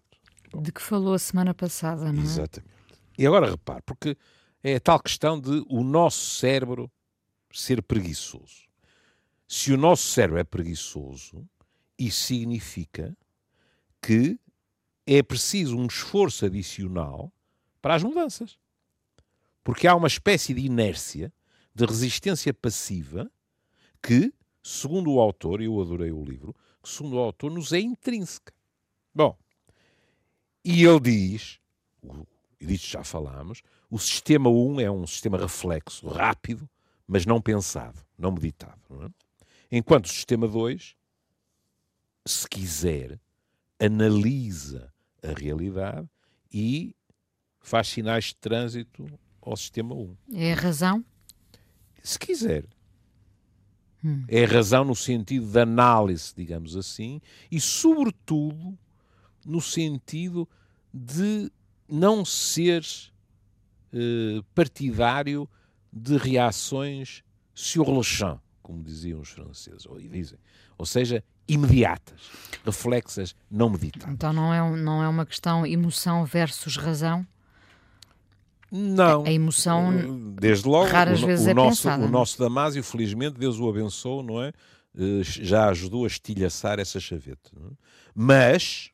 De 0.61 0.71
que 0.71 0.83
falou 0.83 1.15
a 1.15 1.19
semana 1.19 1.55
passada, 1.55 2.13
não 2.13 2.21
é? 2.21 2.25
Exatamente. 2.25 2.71
E 3.17 3.27
agora 3.27 3.51
repare, 3.51 3.83
porque 3.87 4.15
é 4.63 4.75
a 4.75 4.81
tal 4.81 5.01
questão 5.01 5.41
de 5.41 5.65
o 5.69 5.83
nosso 5.83 6.35
cérebro 6.35 6.91
ser 7.51 7.83
preguiçoso. 7.83 8.67
Se 9.49 9.73
o 9.73 9.79
nosso 9.79 10.03
cérebro 10.05 10.39
é 10.39 10.45
preguiçoso, 10.45 11.49
isso 12.07 12.27
significa 12.27 13.17
que 14.01 14.39
é 15.07 15.23
preciso 15.23 15.77
um 15.77 15.87
esforço 15.87 16.47
adicional 16.47 17.33
para 17.81 17.95
as 17.95 18.03
mudanças. 18.03 18.59
Porque 19.65 19.87
há 19.87 19.95
uma 19.95 20.09
espécie 20.09 20.55
de 20.55 20.61
inércia, 20.61 21.33
de 21.75 21.85
resistência 21.85 22.53
passiva, 22.53 23.31
que, 24.03 24.33
segundo 24.63 25.13
o 25.13 25.21
autor, 25.21 25.61
e 25.61 25.67
eu 25.67 25.81
adorei 25.81 26.11
o 26.11 26.25
livro, 26.25 26.55
que, 26.83 26.89
segundo 26.89 27.17
o 27.17 27.21
autor, 27.21 27.51
nos 27.51 27.73
é 27.73 27.81
intrínseca. 27.81 28.53
Bom, 29.15 29.37
e 30.65 30.85
ele 30.85 31.01
diz, 31.01 31.61
e 32.61 32.67
disto 32.67 32.89
já 32.89 33.05
falámos, 33.05 33.63
o 33.91 33.99
sistema 33.99 34.49
1 34.49 34.81
é 34.81 34.91
um 34.91 35.07
sistema 35.07 35.39
reflexo, 35.39 36.09
rápido, 36.09 36.69
mas 37.07 37.27
não 37.27 37.41
pensado, 37.41 38.01
não 38.17 38.33
meditado. 38.33 38.81
Não 38.89 39.05
é? 39.05 39.09
Enquanto 39.71 40.07
o 40.07 40.09
sistema 40.09 40.49
2, 40.49 40.97
se 42.26 42.49
quiser, 42.49 43.19
analisa 43.79 44.93
a 45.23 45.33
realidade 45.38 46.09
e 46.52 46.95
faz 47.61 47.88
sinais 47.88 48.26
de 48.26 48.37
trânsito 48.37 49.07
ao 49.41 49.57
sistema 49.57 49.95
1. 49.95 50.17
É 50.35 50.52
a 50.52 50.57
razão? 50.57 51.05
Se 52.02 52.19
quiser. 52.19 52.64
Hum. 54.05 54.25
É 54.29 54.45
a 54.45 54.49
razão 54.49 54.85
no 54.85 54.97
sentido 54.97 55.47
de 55.47 55.61
análise, 55.61 56.33
digamos 56.37 56.76
assim, 56.76 57.21
e, 57.50 57.61
sobretudo, 57.61 58.76
no 59.45 59.61
sentido 59.61 60.49
de 60.93 61.50
não 61.88 62.25
ser 62.25 62.85
eh, 63.93 64.43
partidário 64.55 65.49
de 65.93 66.17
reações 66.17 67.23
sur 67.55 67.88
le 67.88 68.02
champ, 68.02 68.41
como 68.62 68.83
diziam 68.83 69.21
os 69.21 69.29
franceses, 69.29 69.87
ou 69.87 70.00
dizem. 70.00 70.38
Ou 70.79 70.87
seja, 70.87 71.23
imediatas, 71.53 72.31
reflexas, 72.65 73.35
não 73.51 73.71
meditadas. 73.71 74.13
Então 74.13 74.33
não 74.33 74.53
é, 74.53 74.77
não 74.77 75.03
é 75.03 75.09
uma 75.09 75.27
questão 75.27 75.67
emoção 75.67 76.25
versus 76.25 76.77
razão? 76.77 77.27
Não. 78.71 79.25
A, 79.25 79.31
emoção, 79.31 80.35
desde 80.35 80.67
logo, 80.67 80.91
raras 80.91 81.23
o, 81.23 81.27
vezes 81.27 81.47
o 81.47 81.51
é 81.51 81.55
nosso, 81.55 81.83
pensada. 81.83 82.05
O 82.05 82.09
nosso 82.09 82.39
Damásio, 82.39 82.83
felizmente, 82.83 83.39
Deus 83.39 83.59
o 83.59 83.69
abençoou, 83.69 84.23
não 84.23 84.43
é? 84.43 84.53
Eh, 84.97 85.23
já 85.23 85.69
ajudou 85.69 86.05
a 86.05 86.07
estilhaçar 86.07 86.81
essa 86.81 86.99
chaveta. 86.99 87.51
É? 87.55 87.71
Mas 88.15 88.91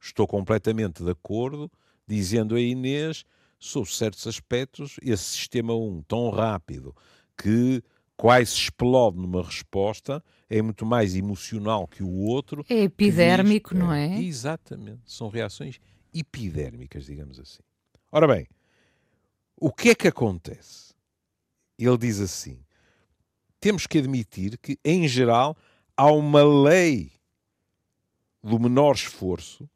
estou 0.00 0.26
completamente 0.26 1.04
de 1.04 1.10
acordo, 1.10 1.70
dizendo 2.08 2.56
a 2.56 2.60
Inês, 2.60 3.24
sobre 3.58 3.90
certos 3.92 4.26
aspectos, 4.26 4.96
esse 5.02 5.24
sistema 5.24 5.74
1 5.74 6.02
tão 6.02 6.30
rápido 6.30 6.94
que 7.36 7.82
quase 8.18 8.52
explode 8.52 9.16
numa 9.16 9.42
resposta, 9.42 10.22
é 10.50 10.60
muito 10.60 10.84
mais 10.84 11.14
emocional 11.14 11.86
que 11.86 12.02
o 12.02 12.10
outro. 12.10 12.66
É 12.68 12.82
epidérmico, 12.82 13.70
diz, 13.70 13.78
não 13.78 13.92
é? 13.92 14.20
Exatamente. 14.20 15.02
São 15.06 15.28
reações 15.28 15.78
epidérmicas, 16.12 17.06
digamos 17.06 17.38
assim. 17.38 17.62
Ora 18.10 18.26
bem, 18.26 18.48
o 19.56 19.72
que 19.72 19.90
é 19.90 19.94
que 19.94 20.08
acontece? 20.08 20.94
Ele 21.78 21.96
diz 21.96 22.18
assim: 22.18 22.58
temos 23.60 23.86
que 23.86 23.98
admitir 23.98 24.58
que, 24.58 24.78
em 24.84 25.06
geral, 25.06 25.56
há 25.96 26.10
uma 26.10 26.42
lei 26.42 27.12
do 28.42 28.58
menor 28.58 28.96
esforço 28.96 29.70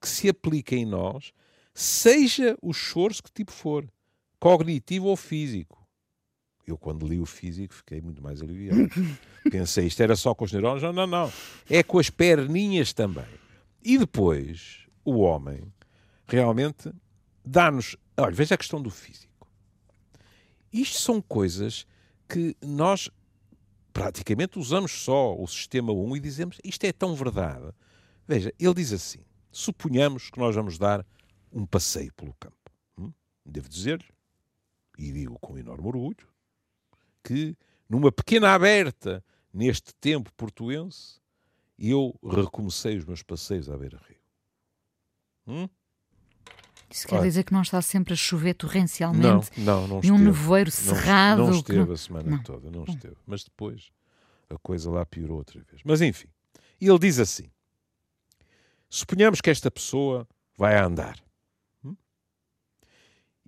que 0.00 0.08
se 0.08 0.28
aplica 0.28 0.74
em 0.74 0.84
nós, 0.84 1.32
seja 1.72 2.58
o 2.60 2.72
esforço 2.72 3.22
que 3.22 3.30
tipo 3.30 3.52
for, 3.52 3.88
cognitivo 4.40 5.06
ou 5.06 5.16
físico. 5.16 5.81
Eu, 6.66 6.78
quando 6.78 7.06
li 7.06 7.20
o 7.20 7.26
físico, 7.26 7.74
fiquei 7.74 8.00
muito 8.00 8.22
mais 8.22 8.40
aliviado. 8.40 8.88
Pensei, 9.50 9.86
isto 9.86 10.00
era 10.02 10.14
só 10.14 10.34
com 10.34 10.44
os 10.44 10.52
neurônios? 10.52 10.82
Não, 10.82 10.92
não, 10.92 11.06
não. 11.06 11.32
É 11.68 11.82
com 11.82 11.98
as 11.98 12.08
perninhas 12.08 12.92
também. 12.92 13.26
E 13.82 13.98
depois, 13.98 14.86
o 15.04 15.18
homem 15.20 15.72
realmente 16.26 16.92
dá-nos. 17.44 17.96
Olha, 18.16 18.34
veja 18.34 18.54
a 18.54 18.58
questão 18.58 18.80
do 18.80 18.90
físico. 18.90 19.48
Isto 20.72 21.00
são 21.00 21.20
coisas 21.20 21.86
que 22.28 22.56
nós 22.62 23.10
praticamente 23.92 24.58
usamos 24.58 24.92
só 24.92 25.36
o 25.36 25.46
sistema 25.46 25.92
1 25.92 26.16
e 26.16 26.20
dizemos 26.20 26.58
isto 26.64 26.84
é 26.84 26.92
tão 26.92 27.14
verdade. 27.14 27.72
Veja, 28.26 28.52
ele 28.58 28.74
diz 28.74 28.92
assim: 28.92 29.20
suponhamos 29.50 30.30
que 30.30 30.38
nós 30.38 30.54
vamos 30.54 30.78
dar 30.78 31.04
um 31.52 31.66
passeio 31.66 32.12
pelo 32.14 32.32
campo. 32.34 32.56
Hum? 32.96 33.12
Devo 33.44 33.68
dizer-lhe, 33.68 34.08
e 34.98 35.12
digo 35.12 35.38
com 35.38 35.58
enorme 35.58 35.86
orgulho, 35.86 36.31
que 37.22 37.56
numa 37.88 38.10
pequena 38.10 38.54
aberta 38.54 39.24
neste 39.52 39.94
tempo 39.94 40.32
portuense, 40.34 41.20
eu 41.78 42.18
recomecei 42.22 42.96
os 42.96 43.04
meus 43.04 43.22
passeios 43.22 43.68
à 43.68 43.76
beira-rio. 43.76 44.20
Hum? 45.46 45.68
Isso 46.90 47.08
quer 47.08 47.16
Olha, 47.16 47.24
dizer 47.24 47.44
que 47.44 47.52
não 47.52 47.62
está 47.62 47.80
sempre 47.80 48.12
a 48.12 48.16
chover 48.16 48.54
torrencialmente 48.54 49.50
não, 49.58 49.88
não, 49.88 49.88
não 49.88 50.00
e 50.04 50.12
um 50.12 50.18
nevoeiro 50.18 50.70
cerrado. 50.70 51.38
Não, 51.38 51.50
não 51.50 51.56
esteve 51.56 51.92
a 51.92 51.96
semana 51.96 52.30
não. 52.30 52.42
toda, 52.42 52.70
não 52.70 52.84
esteve. 52.84 53.16
Mas 53.26 53.44
depois 53.44 53.90
a 54.50 54.58
coisa 54.58 54.90
lá 54.90 55.04
piorou 55.06 55.38
outra 55.38 55.60
vez. 55.62 55.80
Mas 55.84 56.02
enfim, 56.02 56.28
ele 56.78 56.98
diz 56.98 57.18
assim: 57.18 57.50
suponhamos 58.90 59.40
que 59.40 59.48
esta 59.48 59.70
pessoa 59.70 60.28
vai 60.56 60.76
a 60.76 60.84
andar 60.84 61.18
hum? 61.82 61.96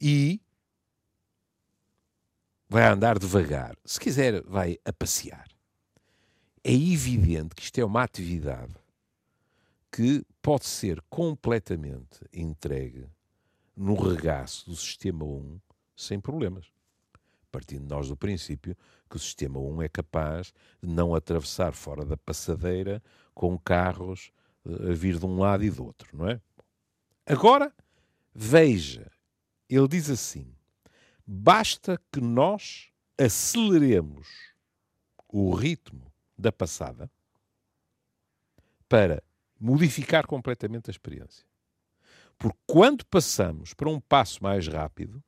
e 0.00 0.40
vai 2.74 2.88
andar 2.88 3.20
devagar. 3.20 3.76
Se 3.84 4.00
quiser, 4.00 4.42
vai 4.42 4.76
a 4.84 4.92
passear. 4.92 5.46
É 6.64 6.72
evidente 6.72 7.54
que 7.54 7.62
isto 7.62 7.78
é 7.78 7.84
uma 7.84 8.02
atividade 8.02 8.74
que 9.92 10.26
pode 10.42 10.66
ser 10.66 11.00
completamente 11.08 12.18
entregue 12.32 13.06
no 13.76 13.94
regaço 13.94 14.68
do 14.68 14.74
sistema 14.74 15.24
1 15.24 15.60
sem 15.96 16.18
problemas. 16.18 16.66
Partindo 17.52 17.88
nós 17.88 18.08
do 18.08 18.16
princípio 18.16 18.76
que 19.08 19.14
o 19.14 19.20
sistema 19.20 19.60
1 19.60 19.82
é 19.82 19.88
capaz 19.88 20.52
de 20.82 20.92
não 20.92 21.14
atravessar 21.14 21.74
fora 21.74 22.04
da 22.04 22.16
passadeira 22.16 23.00
com 23.32 23.56
carros 23.56 24.32
eh, 24.66 24.90
a 24.90 24.94
vir 24.94 25.20
de 25.20 25.26
um 25.26 25.38
lado 25.38 25.62
e 25.62 25.70
do 25.70 25.84
outro, 25.84 26.08
não 26.12 26.28
é? 26.28 26.40
Agora, 27.24 27.72
veja, 28.34 29.08
ele 29.70 29.86
diz 29.86 30.10
assim: 30.10 30.52
basta 31.26 32.00
que 32.12 32.20
nós 32.20 32.88
aceleremos 33.18 34.28
o 35.28 35.54
ritmo 35.54 36.12
da 36.36 36.52
passada 36.52 37.10
para 38.88 39.22
modificar 39.58 40.26
completamente 40.26 40.90
a 40.90 40.92
experiência. 40.92 41.44
Porque 42.38 42.58
quando 42.66 43.04
passamos 43.06 43.72
para 43.72 43.88
um 43.88 44.00
passo 44.00 44.42
mais 44.42 44.66
rápido, 44.68 45.22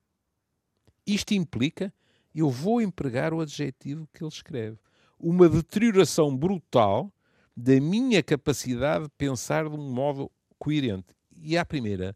isto 1.07 1.33
implica, 1.33 1.93
eu 2.35 2.50
vou 2.50 2.83
empregar 2.83 3.33
o 3.33 3.41
adjetivo 3.41 4.09
que 4.12 4.23
ele 4.23 4.29
escreve, 4.29 4.79
uma 5.19 5.49
deterioração 5.49 6.37
brutal 6.37 7.12
da 7.57 7.81
minha 7.81 8.23
capacidade 8.23 9.05
de 9.05 9.11
pensar 9.17 9.69
de 9.69 9.75
um 9.75 9.91
modo 9.91 10.31
coerente. 10.59 11.15
E 11.35 11.57
à 11.57 11.65
primeira 11.65 12.15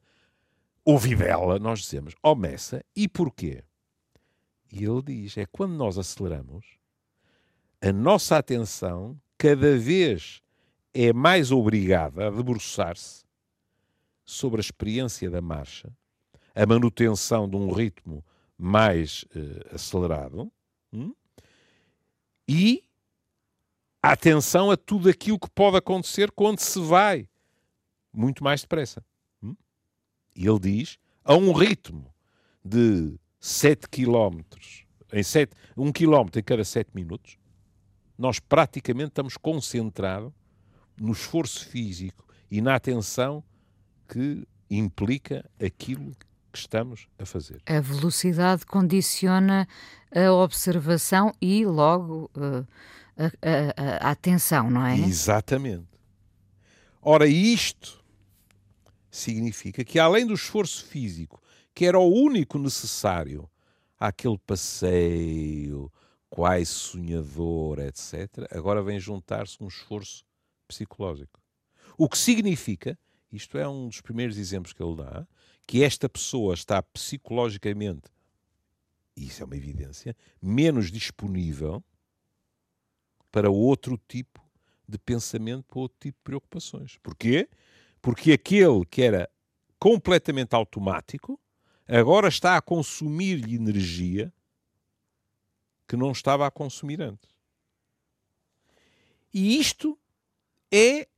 ouvidela, 0.84 1.58
nós 1.58 1.80
dizemos, 1.80 2.14
ó 2.22 2.32
oh, 2.32 2.34
Messa, 2.34 2.84
e 2.94 3.08
porquê? 3.08 3.64
E 4.72 4.84
ele 4.84 5.02
diz, 5.02 5.36
é 5.36 5.46
quando 5.46 5.72
nós 5.72 5.98
aceleramos, 5.98 6.64
a 7.80 7.92
nossa 7.92 8.36
atenção 8.36 9.20
cada 9.36 9.76
vez 9.78 10.42
é 10.92 11.12
mais 11.12 11.50
obrigada 11.50 12.28
a 12.28 12.30
debruçar-se 12.30 13.24
sobre 14.24 14.60
a 14.60 14.62
experiência 14.62 15.30
da 15.30 15.40
marcha, 15.40 15.90
a 16.54 16.66
manutenção 16.66 17.48
de 17.48 17.56
um 17.56 17.72
ritmo 17.72 18.24
mais 18.56 19.24
uh, 19.34 19.74
acelerado 19.74 20.52
hum? 20.92 21.14
e 22.46 22.84
a 24.02 24.12
atenção 24.12 24.70
a 24.70 24.76
tudo 24.76 25.08
aquilo 25.08 25.38
que 25.38 25.50
pode 25.50 25.78
acontecer 25.78 26.30
quando 26.30 26.60
se 26.60 26.78
vai 26.80 27.28
muito 28.12 28.44
mais 28.44 28.60
depressa. 28.60 29.04
Hum? 29.42 29.56
E 30.34 30.46
ele 30.46 30.58
diz, 30.58 30.98
a 31.24 31.34
um 31.34 31.52
ritmo 31.52 32.12
de 32.64 33.18
7 33.40 33.88
km, 33.88 34.40
em 35.12 35.22
7, 35.22 35.56
1 35.76 35.92
km 35.92 36.28
em 36.36 36.42
cada 36.42 36.62
7 36.62 36.90
minutos, 36.94 37.38
nós 38.18 38.38
praticamente 38.38 39.08
estamos 39.08 39.36
concentrados 39.38 40.30
no 41.00 41.12
esforço 41.12 41.66
físico 41.66 42.26
e 42.50 42.60
na 42.60 42.74
atenção 42.74 43.42
que 44.06 44.46
implica 44.70 45.48
aquilo 45.58 46.12
que 46.52 46.58
estamos 46.58 47.08
a 47.18 47.24
fazer. 47.24 47.62
A 47.64 47.80
velocidade 47.80 48.66
condiciona 48.66 49.66
a 50.14 50.32
observação 50.32 51.32
e 51.40 51.64
logo 51.64 52.30
uh, 52.36 52.66
a, 53.16 54.04
a, 54.04 54.08
a, 54.08 54.10
atenção, 54.10 54.70
não 54.70 54.84
é? 54.84 54.98
Exatamente. 54.98 55.88
Ora, 57.00 57.26
isto 57.26 58.04
significa 59.10 59.82
que 59.84 59.98
além 59.98 60.26
do 60.26 60.34
esforço 60.34 60.84
físico, 60.84 61.40
que 61.74 61.84
era 61.84 61.98
o 61.98 62.12
único 62.12 62.58
necessário 62.58 63.48
àquele 63.98 64.38
passeio 64.38 65.92
quase 66.28 66.66
sonhador, 66.66 67.80
etc., 67.80 68.46
agora 68.50 68.82
vem 68.82 69.00
juntar-se 69.00 69.62
um 69.62 69.66
esforço 69.66 70.24
psicológico. 70.68 71.40
O 71.98 72.08
que 72.08 72.16
significa 72.16 72.96
isto 73.32 73.56
é 73.56 73.68
um 73.68 73.88
dos 73.88 74.00
primeiros 74.00 74.36
exemplos 74.36 74.72
que 74.72 74.82
ele 74.82 74.96
dá, 74.96 75.26
que 75.66 75.84
esta 75.84 76.08
pessoa 76.08 76.54
está 76.54 76.82
psicologicamente, 76.82 78.10
e 79.16 79.26
isso 79.26 79.42
é 79.42 79.46
uma 79.46 79.56
evidência, 79.56 80.16
menos 80.42 80.90
disponível 80.90 81.82
para 83.30 83.50
outro 83.50 83.98
tipo 84.08 84.40
de 84.88 84.98
pensamento, 84.98 85.64
para 85.64 85.78
outro 85.78 85.96
tipo 86.00 86.18
de 86.18 86.24
preocupações. 86.24 86.98
Porquê? 87.02 87.48
Porque 88.02 88.32
aquele 88.32 88.84
que 88.86 89.02
era 89.02 89.30
completamente 89.78 90.54
automático, 90.54 91.38
agora 91.98 92.28
está 92.28 92.56
a 92.56 92.62
consumir-lhe 92.62 93.56
energia 93.56 94.32
que 95.88 95.96
não 95.96 96.12
estava 96.12 96.46
a 96.46 96.50
consumir 96.50 97.02
antes. 97.02 97.28
E 99.32 99.58
isto 99.58 99.98
é 100.70 101.08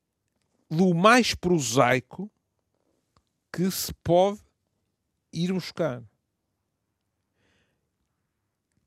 do 0.70 0.94
mais 0.94 1.34
prosaico 1.34 2.30
que 3.52 3.70
se 3.70 3.92
pode 4.02 4.40
ir 5.32 5.52
buscar. 5.52 6.02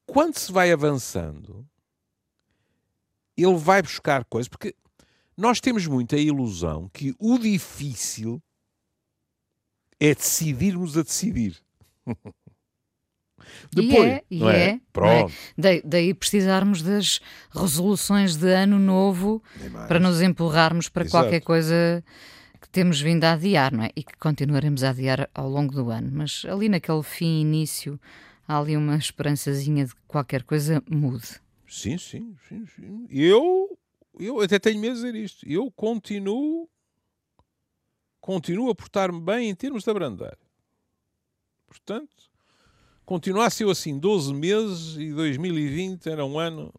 Quando 0.08 0.38
se 0.38 0.52
vai 0.52 0.72
avançando, 0.72 1.68
ele 3.38 3.58
vai 3.58 3.82
buscar 3.82 4.24
coisas, 4.26 4.48
porque 4.48 4.76
nós 5.36 5.60
temos 5.60 5.86
muita 5.86 6.18
ilusão 6.18 6.90
que 6.90 7.16
o 7.20 7.38
difícil 7.38 8.42
é 10.00 10.16
decidirmos 10.16 10.98
a 10.98 11.04
decidir. 11.04 11.65
Depois, 13.72 14.06
e 14.06 14.08
é, 14.08 14.24
e 14.32 14.44
é, 14.44 14.70
é, 14.70 14.80
Pronto. 14.94 15.34
É? 15.58 15.82
daí 15.84 16.14
precisarmos 16.14 16.82
das 16.82 17.20
resoluções 17.52 18.36
de 18.36 18.52
ano 18.52 18.80
novo 18.80 19.44
para 19.88 20.00
nos 20.00 20.22
empurrarmos 20.22 20.88
para 20.88 21.04
Exato. 21.04 21.24
qualquer 21.24 21.42
coisa 21.42 22.04
que 22.62 22.70
temos 22.70 23.02
vindo 23.02 23.24
a 23.26 23.34
adiar, 23.34 23.74
não 23.74 23.84
é? 23.84 23.90
E 23.96 24.04
que 24.04 24.18
continuaremos 24.18 24.84
a 24.84 24.90
adiar 24.92 25.30
ao 25.34 25.50
longo 25.50 25.74
do 25.74 25.90
ano. 25.90 26.10
Mas 26.12 26.46
ali 26.46 26.70
naquele 26.70 27.04
fim 27.04 27.42
início 27.42 28.00
há 28.48 28.58
ali 28.58 28.78
uma 28.78 28.96
esperançazinha 28.96 29.86
de 29.86 29.94
que 29.94 30.02
qualquer 30.08 30.44
coisa 30.44 30.82
mude. 30.90 31.40
Sim, 31.68 31.98
sim, 31.98 32.36
sim, 32.48 32.66
sim. 32.68 33.08
Eu, 33.10 33.78
eu 34.18 34.40
até 34.42 34.58
tenho 34.58 34.80
medo 34.80 34.96
de 34.96 35.02
dizer 35.02 35.16
isto. 35.16 35.48
Eu 35.48 35.70
continuo 35.72 36.70
continuo 38.22 38.72
a 38.72 38.76
portar-me 38.76 39.22
bem 39.22 39.50
em 39.50 39.56
termos 39.56 39.84
de 39.84 39.90
abrandar. 39.92 40.36
Portanto, 41.76 42.30
continuasse 43.06 43.64
eu 43.64 43.70
assim 43.70 44.00
12 44.00 44.34
meses 44.34 44.96
e 44.98 45.12
2020 45.12 46.08
era 46.08 46.26
um 46.26 46.40
ano 46.40 46.74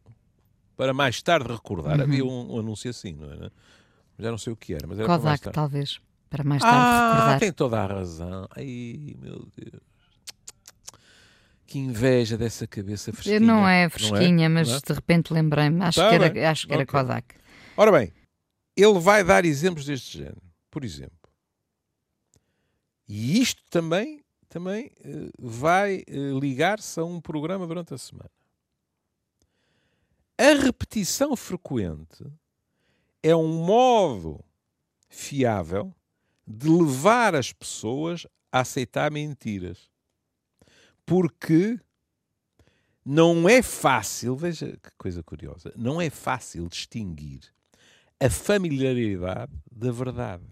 para 0.77 0.95
mais 0.95 1.21
tarde 1.21 1.53
recordar. 1.53 1.97
Uhum. 1.97 2.03
Havia 2.03 2.25
um, 2.25 2.55
um, 2.55 2.59
anúncio 2.61 2.91
assim, 2.91 3.13
não 3.13 3.31
é? 3.31 3.51
Já 4.19 4.31
não 4.31 4.39
sei 4.39 4.53
o 4.53 4.57
que 4.57 4.73
era, 4.75 4.87
mas 4.87 4.99
era 4.99 5.07
Kodak, 5.07 5.21
para 5.21 5.29
mais 5.29 5.41
tarde. 5.41 5.55
talvez, 5.55 6.01
para 6.31 6.45
mais 6.45 6.63
tarde 6.63 6.79
ah, 6.79 7.13
recordar. 7.13 7.41
tem 7.41 7.53
toda 7.53 7.81
a 7.83 7.87
razão. 7.87 8.49
Ai, 8.57 9.15
meu 9.21 9.47
Deus. 9.57 9.83
Que 11.67 11.79
inveja 11.79 12.39
dessa 12.39 12.67
cabeça 12.67 13.13
fresquinha. 13.13 13.41
Não 13.41 13.69
é 13.69 13.89
fresquinha, 13.91 14.49
não 14.49 14.59
é? 14.61 14.65
mas 14.65 14.73
é? 14.73 14.81
de 14.87 14.93
repente 14.93 15.33
lembrei-me. 15.33 15.83
Acho, 15.83 16.01
tá 16.01 16.09
que 16.09 16.15
era, 16.15 16.51
acho 16.51 16.67
que 16.67 16.73
era 16.73 16.85
okay. 16.85 17.01
Kodak. 17.01 17.35
Ora 17.77 17.93
bem, 17.93 18.13
ele 18.75 18.99
vai 18.99 19.23
dar 19.23 19.45
exemplos 19.45 19.85
deste 19.85 20.19
género. 20.19 20.43
Por 20.71 20.85
exemplo, 20.85 21.27
e 23.09 23.41
isto 23.41 23.63
também, 23.71 24.25
também 24.57 24.91
uh, 25.05 25.31
vai 25.39 26.03
uh, 26.09 26.39
ligar-se 26.39 26.99
a 26.99 27.05
um 27.05 27.21
programa 27.21 27.67
durante 27.67 27.93
a 27.93 27.99
semana. 27.99 28.31
A 30.39 30.55
repetição 30.55 31.37
frequente 31.37 32.25
é 33.23 33.37
um 33.37 33.63
modo 33.67 34.43
fiável 35.11 35.95
de 36.47 36.71
levar 36.71 37.35
as 37.35 37.53
pessoas 37.53 38.27
a 38.51 38.61
aceitar 38.61 39.11
mentiras. 39.11 39.91
Porque 41.05 41.79
não 43.05 43.47
é 43.47 43.61
fácil, 43.61 44.37
veja 44.37 44.75
que 44.83 44.91
coisa 44.97 45.23
curiosa, 45.23 45.71
não 45.77 46.01
é 46.01 46.09
fácil 46.09 46.67
distinguir 46.67 47.43
a 48.19 48.31
familiaridade 48.31 49.53
da 49.71 49.93
verdade. 49.93 50.47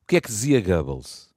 O 0.00 0.06
que 0.06 0.16
é 0.16 0.20
que 0.22 0.28
dizia 0.28 0.58
Goebbels? 0.58 1.35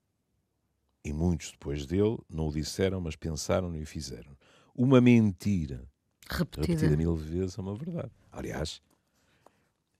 E 1.10 1.14
muitos 1.14 1.52
depois 1.52 1.88
dele 1.88 2.20
não 2.30 2.50
o 2.50 2.54
disseram, 2.54 3.02
mas 3.02 3.16
pensaram 3.16 3.76
e 3.76 3.84
fizeram. 3.84 4.38
Uma 4.76 5.02
mentira 5.02 5.90
repetida. 6.30 6.68
repetida 6.68 6.96
mil 6.96 7.16
vezes 7.16 7.58
é 7.58 7.62
uma 7.62 7.76
verdade. 7.76 8.12
Aliás, 8.32 8.80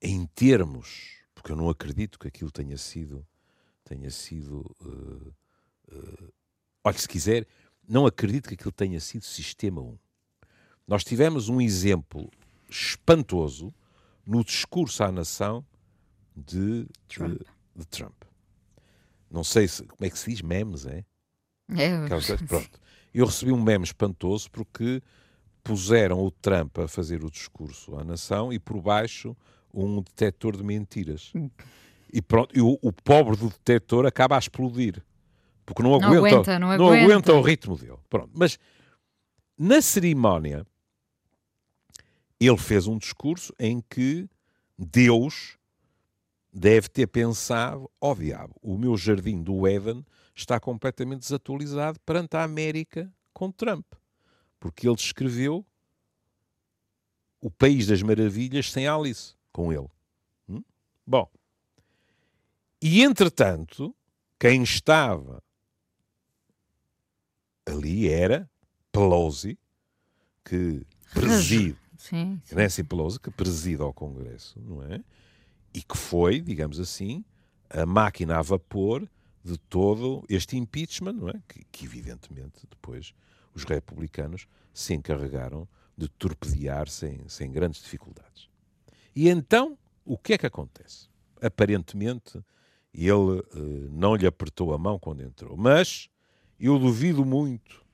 em 0.00 0.24
termos, 0.26 1.16
porque 1.34 1.50
eu 1.50 1.56
não 1.56 1.68
acredito 1.68 2.16
que 2.16 2.28
aquilo 2.28 2.52
tenha 2.52 2.78
sido, 2.78 3.26
tenha 3.82 4.08
sido, 4.08 4.60
uh, 4.80 5.34
uh, 5.92 6.32
olha, 6.84 6.96
se 6.96 7.08
quiser, 7.08 7.44
não 7.88 8.06
acredito 8.06 8.46
que 8.46 8.54
aquilo 8.54 8.70
tenha 8.70 9.00
sido 9.00 9.24
sistema 9.24 9.80
1. 9.80 9.98
Nós 10.86 11.02
tivemos 11.02 11.48
um 11.48 11.60
exemplo 11.60 12.30
espantoso 12.68 13.74
no 14.24 14.44
discurso 14.44 15.02
à 15.02 15.10
nação 15.10 15.66
de 16.36 16.86
Trump. 17.08 17.32
De, 17.32 17.46
de 17.80 17.86
Trump 17.88 18.29
não 19.30 19.44
sei 19.44 19.68
se, 19.68 19.84
como 19.84 20.04
é 20.04 20.10
que 20.10 20.18
se 20.18 20.30
diz, 20.30 20.42
memes, 20.42 20.86
é? 20.86 21.04
É. 21.76 22.06
Pronto. 22.46 22.80
Eu 23.12 23.26
recebi 23.26 23.52
um 23.52 23.60
meme 23.60 23.84
espantoso 23.84 24.50
porque 24.50 25.02
puseram 25.62 26.20
o 26.20 26.30
Trump 26.30 26.78
a 26.78 26.88
fazer 26.88 27.24
o 27.24 27.30
discurso 27.30 27.96
à 27.96 28.04
nação 28.04 28.52
e 28.52 28.58
por 28.58 28.80
baixo 28.80 29.36
um 29.72 30.02
detector 30.02 30.56
de 30.56 30.64
mentiras. 30.64 31.32
E 32.12 32.20
pronto, 32.20 32.56
e 32.56 32.60
o, 32.60 32.78
o 32.82 32.92
pobre 32.92 33.36
do 33.36 33.48
detector 33.48 34.04
acaba 34.06 34.36
a 34.36 34.38
explodir. 34.38 35.02
Porque 35.64 35.82
não 35.82 35.94
aguenta, 35.94 36.08
não 36.08 36.18
aguenta, 36.26 36.58
não 36.58 36.70
aguenta. 36.70 36.82
Não 36.82 36.92
aguenta 36.92 37.32
o 37.34 37.40
ritmo 37.40 37.76
dele. 37.76 37.98
Pronto. 38.08 38.30
Mas 38.34 38.58
na 39.56 39.80
cerimónia 39.80 40.66
ele 42.40 42.56
fez 42.56 42.86
um 42.86 42.98
discurso 42.98 43.54
em 43.58 43.80
que 43.80 44.28
Deus 44.76 45.58
deve 46.52 46.88
ter 46.88 47.06
pensado: 47.06 47.90
ó 48.00 48.12
oh, 48.12 48.14
diabo, 48.14 48.54
o 48.62 48.76
meu 48.76 48.96
jardim 48.96 49.42
do 49.42 49.66
Éden 49.66 50.04
está 50.34 50.58
completamente 50.58 51.20
desatualizado 51.20 51.98
perante 52.00 52.36
a 52.36 52.42
América 52.42 53.12
com 53.32 53.50
Trump. 53.50 53.86
Porque 54.58 54.86
ele 54.86 54.96
escreveu 54.96 55.64
O 57.40 57.50
País 57.50 57.86
das 57.86 58.02
Maravilhas 58.02 58.70
sem 58.70 58.86
Alice, 58.86 59.34
com 59.52 59.72
ele. 59.72 59.88
Hum? 60.48 60.62
Bom, 61.06 61.30
e 62.82 63.02
entretanto, 63.02 63.94
quem 64.38 64.62
estava 64.62 65.42
ali 67.66 68.08
era 68.08 68.50
Pelosi, 68.90 69.58
que 70.44 70.84
preside, 71.12 71.78
sim, 71.96 72.40
sim. 72.44 72.54
Nancy 72.54 72.82
Pelosi, 72.82 73.20
que 73.20 73.30
preside 73.30 73.82
ao 73.82 73.92
Congresso, 73.92 74.58
não 74.60 74.82
é? 74.82 75.02
E 75.72 75.82
que 75.82 75.96
foi, 75.96 76.40
digamos 76.40 76.80
assim, 76.80 77.24
a 77.68 77.86
máquina 77.86 78.38
a 78.38 78.42
vapor 78.42 79.08
de 79.42 79.56
todo 79.56 80.24
este 80.28 80.56
impeachment, 80.56 81.14
não 81.14 81.28
é? 81.28 81.40
que, 81.48 81.64
que 81.70 81.84
evidentemente 81.84 82.66
depois 82.68 83.14
os 83.54 83.64
republicanos 83.64 84.46
se 84.72 84.94
encarregaram 84.94 85.68
de 85.96 86.08
torpedear 86.08 86.88
sem, 86.88 87.26
sem 87.28 87.50
grandes 87.50 87.82
dificuldades. 87.82 88.48
E 89.14 89.28
então, 89.28 89.78
o 90.04 90.16
que 90.16 90.34
é 90.34 90.38
que 90.38 90.46
acontece? 90.46 91.08
Aparentemente, 91.40 92.42
ele 92.92 93.12
uh, 93.12 93.44
não 93.90 94.14
lhe 94.14 94.26
apertou 94.26 94.72
a 94.74 94.78
mão 94.78 94.98
quando 94.98 95.22
entrou, 95.22 95.56
mas 95.56 96.08
eu 96.58 96.78
duvido 96.78 97.24
muito, 97.24 97.84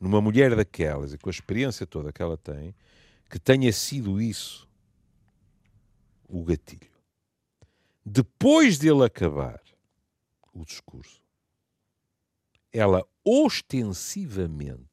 numa 0.00 0.20
mulher 0.20 0.54
daquelas 0.54 1.12
e 1.12 1.18
com 1.18 1.28
a 1.28 1.32
experiência 1.32 1.86
toda 1.86 2.12
que 2.12 2.22
ela 2.22 2.36
tem, 2.36 2.74
que 3.28 3.38
tenha 3.38 3.72
sido 3.72 4.20
isso 4.20 4.68
o 6.28 6.42
gatilho 6.44 6.87
depois 8.08 8.78
dele 8.78 9.04
acabar 9.04 9.60
o 10.52 10.64
discurso, 10.64 11.22
ela 12.72 13.06
ostensivamente 13.24 14.88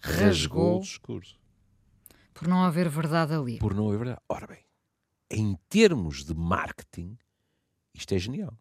rasgou, 0.00 0.26
rasgou 0.26 0.78
o 0.78 0.80
discurso. 0.80 1.40
Por 2.32 2.48
não 2.48 2.64
haver 2.64 2.88
verdade 2.88 3.32
ali. 3.32 3.58
Por 3.58 3.74
não 3.74 3.88
haver 3.88 3.98
verdade. 3.98 4.20
Ora 4.28 4.46
bem, 4.46 4.64
em 5.30 5.56
termos 5.68 6.24
de 6.24 6.34
marketing, 6.34 7.16
isto 7.94 8.12
é 8.12 8.18
genial. 8.18 8.58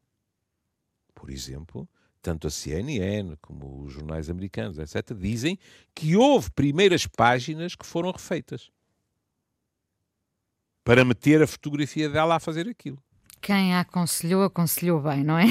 Por 1.15 1.29
exemplo, 1.29 1.89
tanto 2.21 2.47
a 2.47 2.51
CNN 2.51 3.35
como 3.41 3.83
os 3.83 3.93
jornais 3.93 4.29
americanos, 4.29 4.77
etc., 4.77 5.17
dizem 5.17 5.57
que 5.93 6.15
houve 6.15 6.51
primeiras 6.51 7.07
páginas 7.07 7.75
que 7.75 7.85
foram 7.85 8.11
refeitas 8.11 8.71
para 10.83 11.03
meter 11.03 11.41
a 11.41 11.47
fotografia 11.47 12.09
dela 12.09 12.35
a 12.35 12.39
fazer 12.39 12.67
aquilo 12.67 13.01
quem 13.43 13.75
a 13.75 13.81
aconselhou, 13.81 14.43
aconselhou 14.43 15.01
bem, 15.01 15.21
não 15.21 15.37
é? 15.37 15.47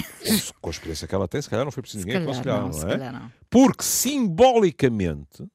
Com 0.63 0.71
a 0.71 0.73
experiência 0.73 1.07
que 1.07 1.15
ela 1.15 1.29
tem, 1.29 1.43
se 1.43 1.51
calhar 1.51 1.65
não 1.65 1.71
foi 1.71 1.83
preciso 1.83 2.07
ninguém 2.07 2.23
aconselhar, 2.23 2.63
não, 2.63 2.71
não 2.71 2.91
é? 2.91 3.13
Não. 3.13 3.33
Porque 3.51 3.85
simbolicamente 3.85 5.47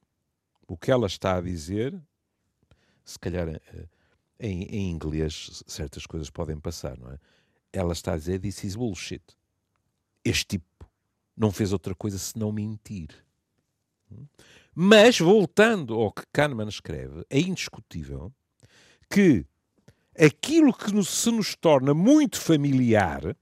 o 0.68 0.76
que 0.76 0.92
ela 0.92 1.08
está 1.08 1.36
a 1.36 1.40
dizer, 1.40 2.00
se 3.04 3.18
calhar 3.18 3.48
eh, 3.48 3.60
em, 4.38 4.62
em 4.64 4.90
inglês 4.90 5.64
certas 5.66 6.06
coisas 6.06 6.30
podem 6.30 6.60
passar, 6.60 6.96
não 6.96 7.10
é? 7.10 7.18
Ela 7.72 7.92
está 7.92 8.12
a 8.12 8.16
dizer 8.16 8.38
this 8.38 8.62
is 8.62 8.76
bullshit. 8.76 9.22
Este 10.24 10.44
tipo 10.46 10.88
não 11.36 11.50
fez 11.50 11.72
outra 11.72 11.94
coisa 11.94 12.18
senão 12.18 12.52
mentir. 12.52 13.08
Mas, 14.74 15.18
voltando 15.18 15.94
ao 15.94 16.12
que 16.12 16.22
Kahneman 16.32 16.68
escreve, 16.68 17.26
é 17.28 17.40
indiscutível 17.40 18.32
que 19.10 19.44
aquilo 20.18 20.72
que 20.72 21.02
se 21.04 21.30
nos 21.30 21.54
torna 21.54 21.94
muito 21.94 22.40
familiar 22.40 23.36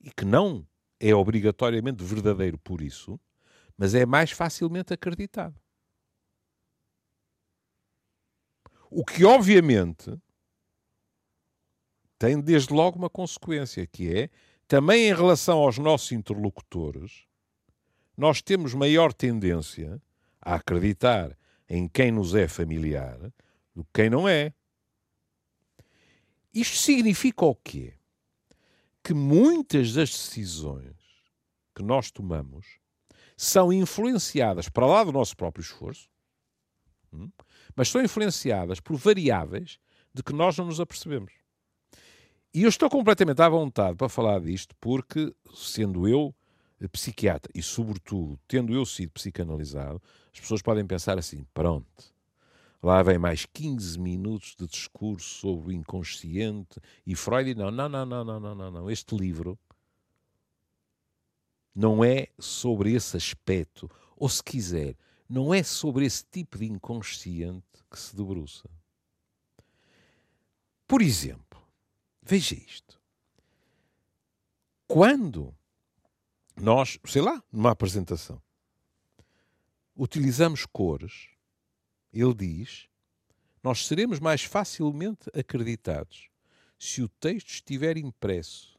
e 0.00 0.10
que 0.10 0.24
não 0.24 0.66
é 0.98 1.14
obrigatoriamente 1.14 2.02
verdadeiro 2.02 2.58
por 2.58 2.80
isso, 2.80 3.20
mas 3.76 3.94
é 3.94 4.06
mais 4.06 4.30
facilmente 4.30 4.92
acreditado. 4.94 5.54
O 8.90 9.04
que, 9.04 9.24
obviamente, 9.24 10.16
tem 12.18 12.40
desde 12.40 12.72
logo 12.72 12.98
uma 12.98 13.10
consequência, 13.10 13.86
que 13.86 14.14
é, 14.14 14.30
também 14.68 15.08
em 15.08 15.14
relação 15.14 15.58
aos 15.58 15.78
nossos 15.78 16.12
interlocutores, 16.12 17.26
nós 18.16 18.40
temos 18.40 18.74
maior 18.74 19.12
tendência 19.12 20.00
a 20.40 20.54
acreditar 20.54 21.36
em 21.68 21.88
quem 21.88 22.12
nos 22.12 22.34
é 22.34 22.46
familiar 22.46 23.18
do 23.74 23.82
que 23.84 23.90
quem 23.94 24.10
não 24.10 24.28
é. 24.28 24.52
Isto 26.54 26.76
significa 26.76 27.44
o 27.44 27.54
quê? 27.54 27.94
Que 29.02 29.14
muitas 29.14 29.92
das 29.92 30.10
decisões 30.10 30.96
que 31.74 31.82
nós 31.82 32.10
tomamos 32.10 32.78
são 33.36 33.72
influenciadas, 33.72 34.68
para 34.68 34.86
lá 34.86 35.02
do 35.02 35.12
nosso 35.12 35.36
próprio 35.36 35.62
esforço, 35.62 36.08
hum, 37.12 37.30
mas 37.74 37.88
são 37.88 38.02
influenciadas 38.02 38.80
por 38.80 38.96
variáveis 38.96 39.78
de 40.12 40.22
que 40.22 40.32
nós 40.32 40.56
não 40.56 40.66
nos 40.66 40.78
apercebemos. 40.78 41.32
E 42.54 42.64
eu 42.64 42.68
estou 42.68 42.90
completamente 42.90 43.40
à 43.40 43.48
vontade 43.48 43.96
para 43.96 44.10
falar 44.10 44.38
disto, 44.40 44.76
porque, 44.78 45.34
sendo 45.54 46.06
eu 46.06 46.34
psiquiatra 46.88 47.50
e, 47.54 47.62
sobretudo, 47.62 48.38
tendo 48.46 48.74
eu 48.74 48.84
sido 48.84 49.10
psicanalizado, 49.12 50.02
as 50.32 50.40
pessoas 50.40 50.62
podem 50.62 50.86
pensar 50.86 51.18
assim: 51.18 51.46
pronto, 51.54 52.11
lá 52.82 53.02
vem 53.02 53.16
mais 53.16 53.46
15 53.46 53.98
minutos 53.98 54.56
de 54.58 54.66
discurso 54.66 55.28
sobre 55.28 55.68
o 55.68 55.72
inconsciente 55.72 56.80
e 57.06 57.14
Freud. 57.14 57.54
Não, 57.54 57.70
não, 57.70 57.88
não, 57.88 58.04
não, 58.04 58.24
não, 58.24 58.40
não, 58.40 58.54
não, 58.54 58.70
não. 58.70 58.90
Este 58.90 59.16
livro 59.16 59.58
não 61.74 62.04
é 62.04 62.28
sobre 62.38 62.92
esse 62.92 63.16
aspecto, 63.16 63.90
ou 64.16 64.28
se 64.28 64.42
quiser, 64.42 64.96
não 65.28 65.54
é 65.54 65.62
sobre 65.62 66.04
esse 66.04 66.24
tipo 66.24 66.58
de 66.58 66.66
inconsciente 66.66 67.64
que 67.90 67.98
se 67.98 68.14
debruça. 68.14 68.68
Por 70.86 71.00
exemplo, 71.00 71.62
veja 72.20 72.54
isto. 72.54 73.00
Quando 74.86 75.54
nós, 76.54 76.98
sei 77.06 77.22
lá, 77.22 77.42
numa 77.50 77.70
apresentação, 77.70 78.42
utilizamos 79.96 80.66
cores, 80.66 81.31
ele 82.12 82.34
diz, 82.34 82.88
nós 83.62 83.86
seremos 83.86 84.20
mais 84.20 84.42
facilmente 84.42 85.30
acreditados 85.34 86.28
se 86.78 87.00
o 87.00 87.08
texto 87.08 87.50
estiver 87.50 87.96
impresso 87.96 88.78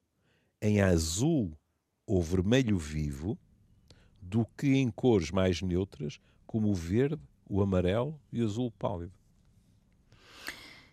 em 0.61 0.81
azul 0.81 1.57
ou 2.05 2.21
vermelho 2.21 2.77
vivo 2.77 3.37
do 4.21 4.45
que 4.57 4.75
em 4.75 4.89
cores 4.89 5.31
mais 5.31 5.61
neutras, 5.61 6.19
como 6.45 6.69
o 6.69 6.73
verde, 6.73 7.21
o 7.49 7.61
amarelo 7.61 8.19
e 8.31 8.41
o 8.41 8.45
azul 8.45 8.71
pálido. 8.71 9.13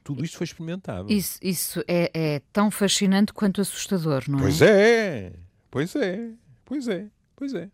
Tudo 0.03 0.25
isto 0.25 0.39
foi 0.39 0.45
experimentado. 0.45 1.13
Isso, 1.13 1.39
isso 1.43 1.85
é, 1.87 2.11
é, 2.15 2.43
tão 2.53 2.71
fascinante 2.71 3.33
quanto 3.33 3.61
assustador, 3.61 4.25
não 4.29 4.39
é? 4.39 4.43
Pois 4.43 4.63
é, 4.63 5.33
pois 5.71 5.97
é, 5.97 6.33
pois 6.65 6.89
é, 6.89 7.11
pois 7.37 7.55
é. 7.55 7.71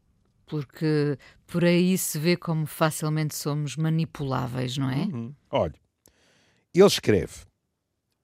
Porque 0.46 1.18
por 1.46 1.64
aí 1.64 1.98
se 1.98 2.18
vê 2.18 2.36
como 2.36 2.66
facilmente 2.66 3.34
somos 3.34 3.76
manipuláveis, 3.76 4.78
não 4.78 4.88
é? 4.88 5.04
Uhum. 5.04 5.34
Olha, 5.50 5.74
ele 6.72 6.86
escreve 6.86 7.34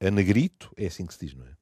a 0.01 0.11
negrito, 0.11 0.73
é 0.77 0.87
assim 0.87 1.05
que 1.05 1.15
se 1.15 1.27
diz, 1.27 1.35
não 1.35 1.47
é? 1.47 1.53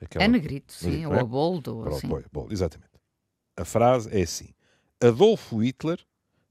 Aquela... 0.00 0.24
É 0.24 0.28
negrito, 0.28 0.72
sim, 0.72 0.86
negrito, 0.86 1.08
ou 1.08 1.14
é? 1.14 1.20
a 1.20 1.24
bold, 1.24 1.70
ou 1.70 1.88
assim. 1.88 2.08
Bold, 2.32 2.52
exatamente. 2.52 2.92
A 3.56 3.64
frase 3.64 4.10
é 4.12 4.22
assim: 4.22 4.50
Adolfo 5.00 5.62
Hitler 5.62 5.98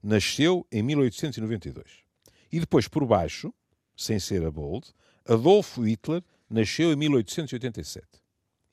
nasceu 0.02 0.66
em 0.72 0.82
1892. 0.82 2.04
E 2.50 2.60
depois, 2.60 2.88
por 2.88 3.04
baixo, 3.04 3.52
sem 3.96 4.18
ser 4.18 4.44
a 4.44 4.50
bold, 4.50 4.92
Adolfo 5.26 5.82
Hitler 5.82 6.22
nasceu 6.48 6.92
em 6.92 6.96
1887. 6.96 8.06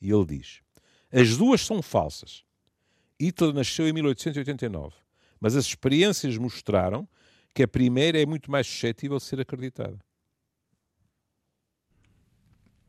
E 0.00 0.10
ele 0.10 0.24
diz: 0.24 0.60
As 1.12 1.36
duas 1.36 1.60
são 1.60 1.82
falsas. 1.82 2.44
Hitler 3.20 3.52
nasceu 3.52 3.88
em 3.88 3.92
1889, 3.92 4.94
mas 5.40 5.56
as 5.56 5.66
experiências 5.66 6.36
mostraram 6.36 7.08
que 7.54 7.62
a 7.62 7.68
primeira 7.68 8.20
é 8.20 8.26
muito 8.26 8.50
mais 8.50 8.66
suscetível 8.66 9.18
de 9.18 9.24
ser 9.24 9.40
acreditada. 9.40 9.98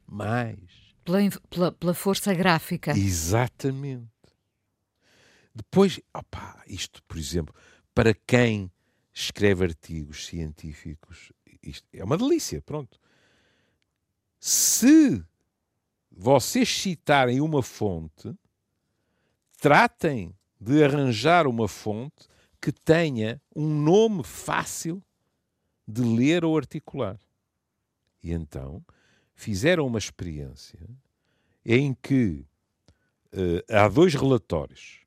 Mais 0.08 0.86
pela, 1.06 1.20
pela, 1.50 1.72
pela 1.72 1.94
força 1.94 2.34
gráfica. 2.34 2.92
Exatamente. 2.98 4.10
Depois, 5.54 6.02
opa, 6.14 6.62
isto, 6.68 7.02
por 7.04 7.18
exemplo, 7.18 7.56
para 7.94 8.14
quem 8.14 8.70
escreve 9.14 9.64
artigos 9.64 10.26
científicos, 10.26 11.32
isto 11.64 11.88
é 11.94 12.04
uma 12.04 12.18
delícia, 12.18 12.62
pronto. 12.62 13.00
Se 14.40 15.24
vocês 16.12 16.68
citarem 16.68 17.40
uma 17.40 17.64
fonte, 17.64 18.36
tratem 19.58 20.36
de 20.60 20.84
arranjar 20.84 21.48
uma 21.48 21.68
fonte 21.68 22.28
que 22.62 22.72
tenha 22.72 23.42
um 23.56 23.68
nome 23.68 24.24
fácil 24.24 25.04
de 25.88 26.02
ler 26.02 26.44
ou 26.44 26.58
articular. 26.58 27.20
E 28.24 28.32
então, 28.32 28.84
fizeram 29.36 29.86
uma 29.86 30.00
experiência 30.00 30.80
em 31.64 31.94
que 31.94 32.46
uh, 33.34 33.62
há 33.72 33.88
dois 33.88 34.16
relatórios. 34.16 35.02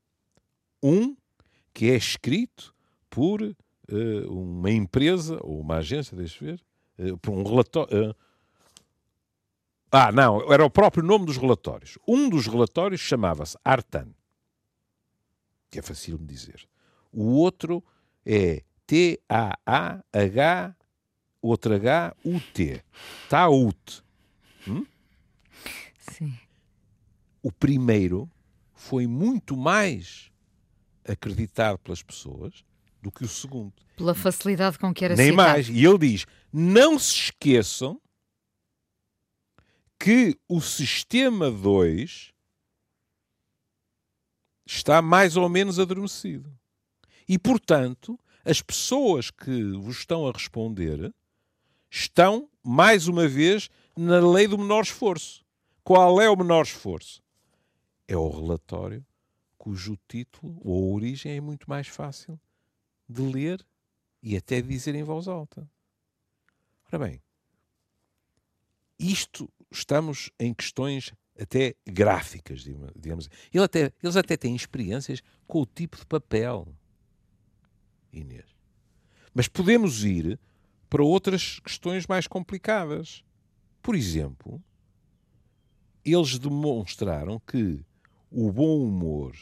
Um 0.81 1.17
que 1.73 1.91
é 1.91 1.95
escrito 1.95 2.73
por 3.09 3.41
uh, 3.41 3.55
uma 4.31 4.71
empresa 4.71 5.37
ou 5.41 5.59
uma 5.59 5.77
agência, 5.77 6.15
deixa 6.15 6.45
ver, 6.45 6.61
uh, 6.97 7.17
por 7.17 7.31
um 7.31 7.43
relatório. 7.43 8.15
ah, 9.91 10.11
não, 10.11 10.51
era 10.51 10.63
o 10.63 10.69
próprio 10.69 11.03
nome 11.03 11.25
dos 11.25 11.35
relatórios. 11.35 11.97
Um 12.07 12.29
dos 12.29 12.47
relatórios 12.47 13.01
chamava-se 13.01 13.57
Artan, 13.65 14.07
que 15.69 15.79
é 15.79 15.81
fácil 15.81 16.17
de 16.17 16.25
dizer. 16.25 16.67
O 17.11 17.23
outro 17.33 17.83
é 18.25 18.63
T-A-A-H, 18.87 20.75
outro 21.41 21.73
H-U-T. 21.75 22.83
Taut. 23.29 24.03
Hum? 24.67 24.85
Sim. 25.99 26.33
O 27.41 27.51
primeiro 27.51 28.29
foi 28.73 29.07
muito 29.07 29.55
mais 29.55 30.31
acreditado 31.07 31.77
pelas 31.79 32.01
pessoas 32.03 32.63
do 33.01 33.11
que 33.11 33.23
o 33.23 33.27
segundo. 33.27 33.73
Pela 33.95 34.13
facilidade 34.13 34.77
com 34.77 34.93
que 34.93 35.05
era 35.05 35.15
Nem 35.15 35.31
citado. 35.31 35.49
mais. 35.49 35.69
E 35.69 35.85
ele 35.85 35.97
diz: 35.97 36.25
não 36.51 36.97
se 36.99 37.13
esqueçam 37.15 38.01
que 39.99 40.37
o 40.47 40.61
sistema 40.61 41.51
2 41.51 42.33
está 44.71 45.01
mais 45.01 45.35
ou 45.35 45.49
menos 45.49 45.79
adormecido. 45.79 46.53
E, 47.27 47.39
portanto, 47.39 48.19
as 48.45 48.61
pessoas 48.61 49.31
que 49.31 49.71
vos 49.73 49.97
estão 49.97 50.27
a 50.27 50.31
responder 50.31 51.13
estão, 51.89 52.47
mais 52.63 53.07
uma 53.07 53.27
vez, 53.27 53.69
na 53.97 54.19
lei 54.19 54.47
do 54.47 54.57
menor 54.57 54.83
esforço. 54.83 55.43
Qual 55.83 56.21
é 56.21 56.29
o 56.29 56.35
menor 56.35 56.63
esforço? 56.63 57.21
É 58.07 58.15
o 58.15 58.29
relatório 58.29 59.05
cujo 59.57 59.97
título 60.07 60.59
ou 60.63 60.93
origem 60.93 61.35
é 61.35 61.41
muito 61.41 61.67
mais 61.69 61.87
fácil 61.87 62.39
de 63.07 63.21
ler 63.21 63.65
e 64.21 64.37
até 64.37 64.61
dizer 64.61 64.95
em 64.95 65.03
voz 65.03 65.27
alta. 65.27 65.69
Ora 66.85 67.05
bem, 67.05 67.21
isto 68.97 69.51
estamos 69.71 70.29
em 70.39 70.53
questões 70.53 71.11
até 71.39 71.75
gráficas, 71.87 72.67
digamos. 72.95 73.29
Eles 73.53 73.63
até, 73.63 73.93
eles 74.03 74.15
até 74.15 74.35
têm 74.35 74.55
experiências 74.55 75.21
com 75.47 75.61
o 75.61 75.65
tipo 75.65 75.97
de 75.97 76.05
papel, 76.05 76.67
Inês. 78.11 78.45
Mas 79.33 79.47
podemos 79.47 80.03
ir 80.03 80.39
para 80.89 81.03
outras 81.03 81.59
questões 81.59 82.07
mais 82.07 82.27
complicadas. 82.27 83.23
Por 83.81 83.95
exemplo, 83.95 84.61
eles 86.03 86.39
demonstraram 86.39 87.39
que 87.39 87.85
o 88.31 88.51
bom 88.51 88.83
humor, 88.83 89.35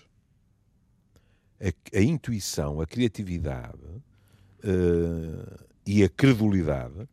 a, 1.59 1.97
a 1.97 2.01
intuição, 2.01 2.81
a 2.81 2.85
criatividade 2.85 3.83
uh, 4.63 5.65
e 5.85 6.03
a 6.03 6.09
credulidade 6.09 7.07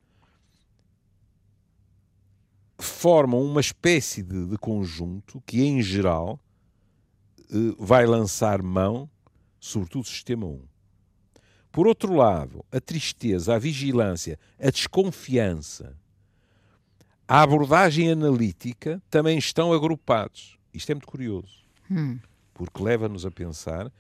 formam 2.85 3.43
uma 3.43 3.61
espécie 3.61 4.23
de, 4.23 4.47
de 4.47 4.59
conjunto 4.59 5.43
que, 5.47 5.63
em 5.63 5.83
geral, 5.83 6.41
uh, 7.51 7.85
vai 7.85 8.07
lançar 8.07 8.63
mão, 8.63 9.09
sobretudo, 9.59 10.03
do 10.03 10.09
sistema 10.09 10.47
1. 10.47 10.63
Por 11.73 11.87
outro 11.87 12.15
lado, 12.15 12.65
a 12.71 12.81
tristeza, 12.81 13.55
a 13.55 13.59
vigilância, 13.59 14.39
a 14.61 14.71
desconfiança, 14.71 15.97
a 17.27 17.43
abordagem 17.43 18.11
analítica 18.11 19.03
também 19.11 19.39
estão 19.39 19.73
agrupados. 19.73 20.59
Isto 20.73 20.93
é 20.93 20.95
muito 20.95 21.09
curioso. 21.09 21.65
Hum. 21.91 22.19
porque 22.55 22.83
leva-nos 22.83 23.27
a 23.27 23.31
pensar 23.31 23.93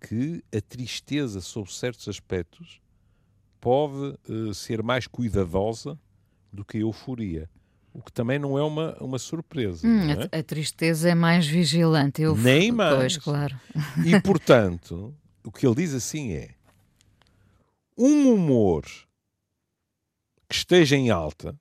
que 0.00 0.44
a 0.56 0.60
tristeza, 0.60 1.40
sob 1.40 1.72
certos 1.72 2.08
aspectos, 2.08 2.80
pode 3.60 4.16
uh, 4.28 4.52
ser 4.54 4.82
mais 4.82 5.06
cuidadosa 5.06 5.98
do 6.52 6.64
que 6.64 6.78
a 6.78 6.80
euforia. 6.80 7.48
O 7.94 8.02
que 8.02 8.12
também 8.12 8.38
não 8.38 8.58
é 8.58 8.62
uma, 8.62 8.96
uma 9.00 9.18
surpresa. 9.18 9.86
Hum, 9.86 10.10
é? 10.10 10.28
a, 10.32 10.38
a, 10.38 10.42
tristeza 10.42 11.10
é 11.10 11.14
mais 11.14 11.46
vigilante. 11.46 12.22
Eu, 12.22 12.34
Nem 12.36 12.72
mais. 12.72 12.96
Pois, 12.96 13.16
claro. 13.18 13.60
E, 14.04 14.18
portanto, 14.20 15.14
o 15.44 15.52
que 15.52 15.66
ele 15.66 15.74
diz 15.74 15.92
assim 15.92 16.32
é: 16.32 16.54
um 17.96 18.32
humor 18.32 18.84
que 20.48 20.54
esteja 20.54 20.96
em 20.96 21.10
alta 21.10 21.58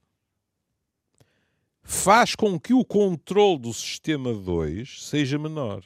faz 1.83 2.35
com 2.35 2.59
que 2.59 2.73
o 2.73 2.85
controle 2.85 3.59
do 3.59 3.73
sistema 3.73 4.33
2 4.33 5.05
seja 5.05 5.37
menor. 5.37 5.83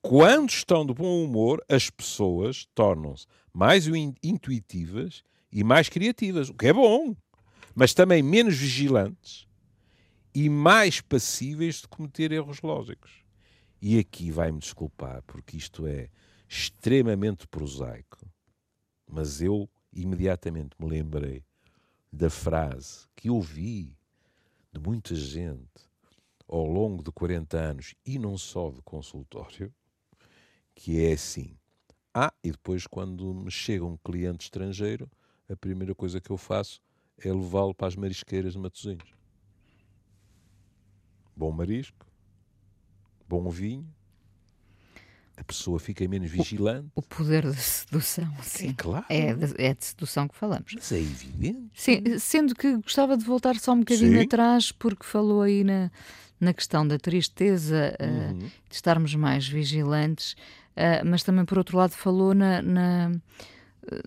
Quando 0.00 0.50
estão 0.50 0.86
de 0.86 0.94
bom 0.94 1.24
humor, 1.24 1.62
as 1.68 1.90
pessoas 1.90 2.66
tornam-se 2.74 3.26
mais 3.52 3.86
intuitivas 4.22 5.22
e 5.50 5.64
mais 5.64 5.88
criativas, 5.88 6.48
o 6.48 6.54
que 6.54 6.68
é 6.68 6.72
bom, 6.72 7.16
mas 7.76 7.92
também 7.92 8.22
menos 8.22 8.56
vigilantes 8.56 9.46
e 10.34 10.48
mais 10.48 11.02
passíveis 11.02 11.82
de 11.82 11.88
cometer 11.88 12.32
erros 12.32 12.62
lógicos. 12.62 13.22
E 13.82 13.98
aqui 13.98 14.30
vai-me 14.30 14.58
desculpar, 14.58 15.22
porque 15.26 15.58
isto 15.58 15.86
é 15.86 16.08
extremamente 16.48 17.46
prosaico, 17.46 18.26
mas 19.06 19.42
eu 19.42 19.68
imediatamente 19.92 20.74
me 20.78 20.88
lembrei 20.88 21.44
da 22.10 22.30
frase 22.30 23.06
que 23.14 23.28
ouvi 23.28 23.94
de 24.72 24.80
muita 24.80 25.14
gente 25.14 25.86
ao 26.48 26.64
longo 26.64 27.02
de 27.02 27.12
40 27.12 27.58
anos 27.58 27.94
e 28.06 28.18
não 28.18 28.38
só 28.38 28.70
de 28.70 28.80
consultório, 28.80 29.72
que 30.74 31.04
é 31.04 31.12
assim. 31.12 31.58
Ah, 32.14 32.32
e 32.42 32.50
depois 32.50 32.86
quando 32.86 33.34
me 33.34 33.50
chega 33.50 33.84
um 33.84 33.98
cliente 33.98 34.44
estrangeiro, 34.44 35.10
a 35.46 35.54
primeira 35.54 35.94
coisa 35.94 36.22
que 36.22 36.30
eu 36.30 36.38
faço 36.38 36.80
é 37.18 37.32
levá-lo 37.32 37.74
para 37.74 37.88
as 37.88 37.96
marisqueiras 37.96 38.52
de 38.52 38.58
Matosinhos. 38.58 39.14
Bom 41.36 41.52
marisco, 41.52 42.06
bom 43.28 43.48
vinho, 43.50 43.86
a 45.36 45.44
pessoa 45.44 45.78
fica 45.78 46.06
menos 46.08 46.30
vigilante. 46.30 46.88
O, 46.94 47.00
o 47.00 47.02
poder 47.02 47.42
da 47.42 47.52
sedução, 47.52 48.32
sim. 48.42 48.70
É 48.70 48.74
claro. 48.74 49.04
É 49.10 49.34
de, 49.34 49.54
é 49.62 49.74
de 49.74 49.84
sedução 49.84 50.26
que 50.26 50.34
falamos. 50.34 50.72
Mas 50.74 50.90
é 50.92 50.98
evidente. 50.98 51.70
Sim, 51.74 52.18
sendo 52.18 52.54
que 52.54 52.76
gostava 52.78 53.16
de 53.16 53.24
voltar 53.24 53.56
só 53.56 53.72
um 53.72 53.80
bocadinho 53.80 54.18
sim. 54.18 54.24
atrás, 54.24 54.72
porque 54.72 55.04
falou 55.04 55.42
aí 55.42 55.62
na, 55.62 55.90
na 56.40 56.54
questão 56.54 56.88
da 56.88 56.98
tristeza, 56.98 57.94
uhum. 58.00 58.38
uh, 58.38 58.38
de 58.38 58.74
estarmos 58.74 59.14
mais 59.14 59.46
vigilantes, 59.46 60.32
uh, 60.72 61.04
mas 61.04 61.22
também, 61.22 61.44
por 61.44 61.58
outro 61.58 61.76
lado, 61.76 61.92
falou 61.92 62.34
na, 62.34 62.62
na 62.62 63.12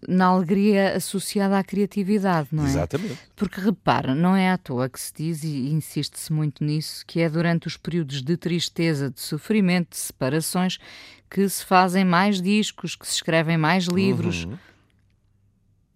na 0.07 0.25
alegria 0.25 0.95
associada 0.95 1.57
à 1.57 1.63
criatividade, 1.63 2.49
não 2.51 2.65
é? 2.65 2.69
Exatamente. 2.69 3.17
Porque 3.35 3.61
repara, 3.61 4.13
não 4.13 4.35
é 4.35 4.51
à 4.51 4.57
toa 4.57 4.89
que 4.89 4.99
se 4.99 5.13
diz, 5.13 5.43
e 5.43 5.69
insiste-se 5.69 6.31
muito 6.31 6.63
nisso, 6.63 7.05
que 7.05 7.21
é 7.21 7.29
durante 7.29 7.67
os 7.67 7.77
períodos 7.77 8.21
de 8.21 8.35
tristeza, 8.37 9.09
de 9.09 9.19
sofrimento, 9.21 9.91
de 9.91 9.97
separações, 9.97 10.77
que 11.29 11.47
se 11.47 11.63
fazem 11.63 12.03
mais 12.03 12.41
discos, 12.41 12.95
que 12.95 13.07
se 13.07 13.15
escrevem 13.15 13.57
mais 13.57 13.85
livros. 13.85 14.45
Uhum. 14.45 14.57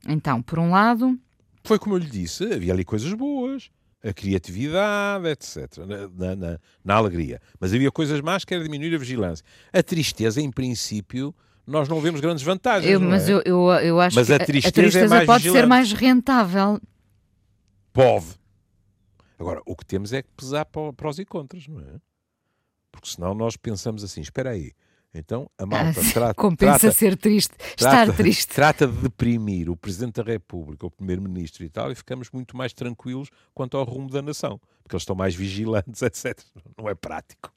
Então, 0.08 0.41
por 0.41 0.60
um 0.60 0.72
lado. 0.72 1.17
Foi 1.63 1.80
como 1.80 1.96
eu 1.96 2.00
lhe 2.00 2.10
disse, 2.10 2.43
havia 2.54 2.74
ali 2.74 2.84
coisas 2.84 3.13
boas, 3.13 3.69
a 4.04 4.13
criatividade, 4.13 5.28
etc., 5.28 5.78
na, 6.17 6.36
na, 6.36 6.60
na 6.84 6.96
alegria. 6.96 7.41
Mas 7.60 7.74
havia 7.74 7.89
coisas 7.89 8.19
más 8.22 8.43
que 8.43 8.54
era 8.54 8.63
diminuir 8.63 8.93
a 8.93 8.98
vigilância. 8.98 9.46
A 9.72 9.82
tristeza, 9.82 10.41
em 10.41 10.52
princípio 10.52 11.34
nós 11.65 11.88
não 11.88 11.99
vemos 12.02 12.19
grandes 12.19 12.43
vantagens. 12.43 12.91
Eu, 12.91 12.99
mas 12.99 13.30
é? 13.30 13.34
eu, 13.34 13.41
eu, 13.45 13.69
eu, 13.71 13.99
acho 13.99 14.15
mas 14.15 14.28
que 14.28 14.34
a 14.34 14.39
tristeza, 14.39 14.67
a 14.67 14.71
tristeza 14.71 15.06
é 15.06 15.08
mais 15.08 15.26
pode 15.26 15.43
vigilante. 15.43 15.62
ser 15.62 15.67
mais 15.67 15.93
rentável. 15.93 16.82
Pode. 17.91 18.26
Agora, 19.39 19.62
o 19.65 19.76
que 19.76 19.86
temos 19.86 20.13
é 20.13 20.21
que 20.21 20.30
pesar 20.36 20.65
prós 20.65 21.19
e 21.19 21.26
contras, 21.26 21.67
não 21.67 21.80
é? 21.80 21.99
Porque 22.91 23.10
senão 23.10 23.34
nós 23.34 23.56
pensamos 23.56 24.04
assim: 24.04 24.21
espera 24.21 24.52
aí, 24.52 24.73
então 25.13 25.49
a 25.58 25.65
malta 25.65 25.99
ah, 25.99 26.13
trata. 26.13 26.34
Compensa 26.41 26.80
trata, 26.80 26.95
ser 26.95 27.17
triste, 27.17 27.56
trata, 27.76 27.76
estar 27.76 28.15
triste. 28.15 28.47
Trata 28.54 28.88
de 28.88 28.97
deprimir 28.97 29.69
o 29.69 29.76
Presidente 29.76 30.21
da 30.21 30.23
República, 30.23 30.86
o 30.86 30.91
Primeiro-Ministro 30.91 31.63
e 31.63 31.69
tal, 31.69 31.91
e 31.91 31.95
ficamos 31.95 32.30
muito 32.32 32.58
mais 32.58 32.73
tranquilos 32.73 33.30
quanto 33.54 33.78
ao 33.78 33.84
rumo 33.84 34.10
da 34.10 34.21
nação, 34.21 34.60
porque 34.84 34.95
eles 34.95 35.04
estão 35.04 35.15
mais 35.15 35.34
vigilantes, 35.34 36.02
etc. 36.04 36.39
Não 36.78 36.89
é 36.89 36.95
prático 36.95 37.54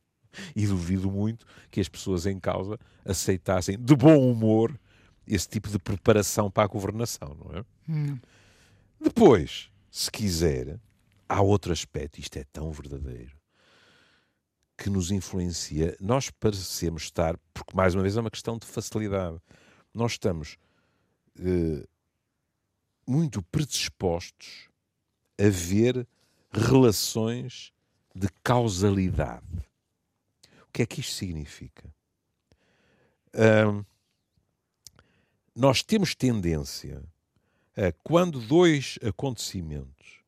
e 0.55 0.67
duvido 0.67 1.11
muito 1.11 1.47
que 1.71 1.81
as 1.81 1.89
pessoas 1.89 2.27
em 2.27 2.39
causa 2.39 2.79
aceitassem 3.05 3.79
de 3.79 3.95
bom 3.95 4.19
humor 4.31 4.79
esse 5.27 5.49
tipo 5.49 5.69
de 5.69 5.79
preparação 5.79 6.51
para 6.51 6.65
a 6.65 6.69
governação, 6.69 7.35
não 7.35 7.59
é? 7.59 7.65
Hum. 7.89 8.19
Depois, 9.01 9.71
se 9.91 10.11
quiser, 10.11 10.79
há 11.29 11.41
outro 11.41 11.73
aspecto, 11.73 12.21
isto 12.21 12.37
é 12.37 12.45
tão 12.45 12.71
verdadeiro, 12.71 13.37
que 14.77 14.91
nos 14.91 15.11
influencia. 15.11 15.97
Nós 16.01 16.31
parecemos 16.31 17.05
estar, 17.05 17.37
porque 17.53 17.75
mais 17.75 17.95
uma 17.95 18.03
vez 18.03 18.17
é 18.17 18.21
uma 18.21 18.31
questão 18.31 18.59
de 18.59 18.67
facilidade, 18.67 19.39
nós 19.93 20.13
estamos 20.13 20.59
eh, 21.39 21.87
muito 23.07 23.43
predispostos 23.43 24.69
a 25.39 25.49
ver 25.49 26.07
relações 26.53 27.73
de 28.15 28.29
causalidade 28.43 29.66
que 30.77 30.83
é 30.83 30.87
que 30.87 31.01
isto 31.01 31.15
significa? 31.15 31.91
Um, 33.35 33.83
nós 35.55 35.83
temos 35.83 36.15
tendência 36.15 37.03
a, 37.75 37.93
quando 38.05 38.39
dois 38.47 38.99
acontecimentos 39.03 40.21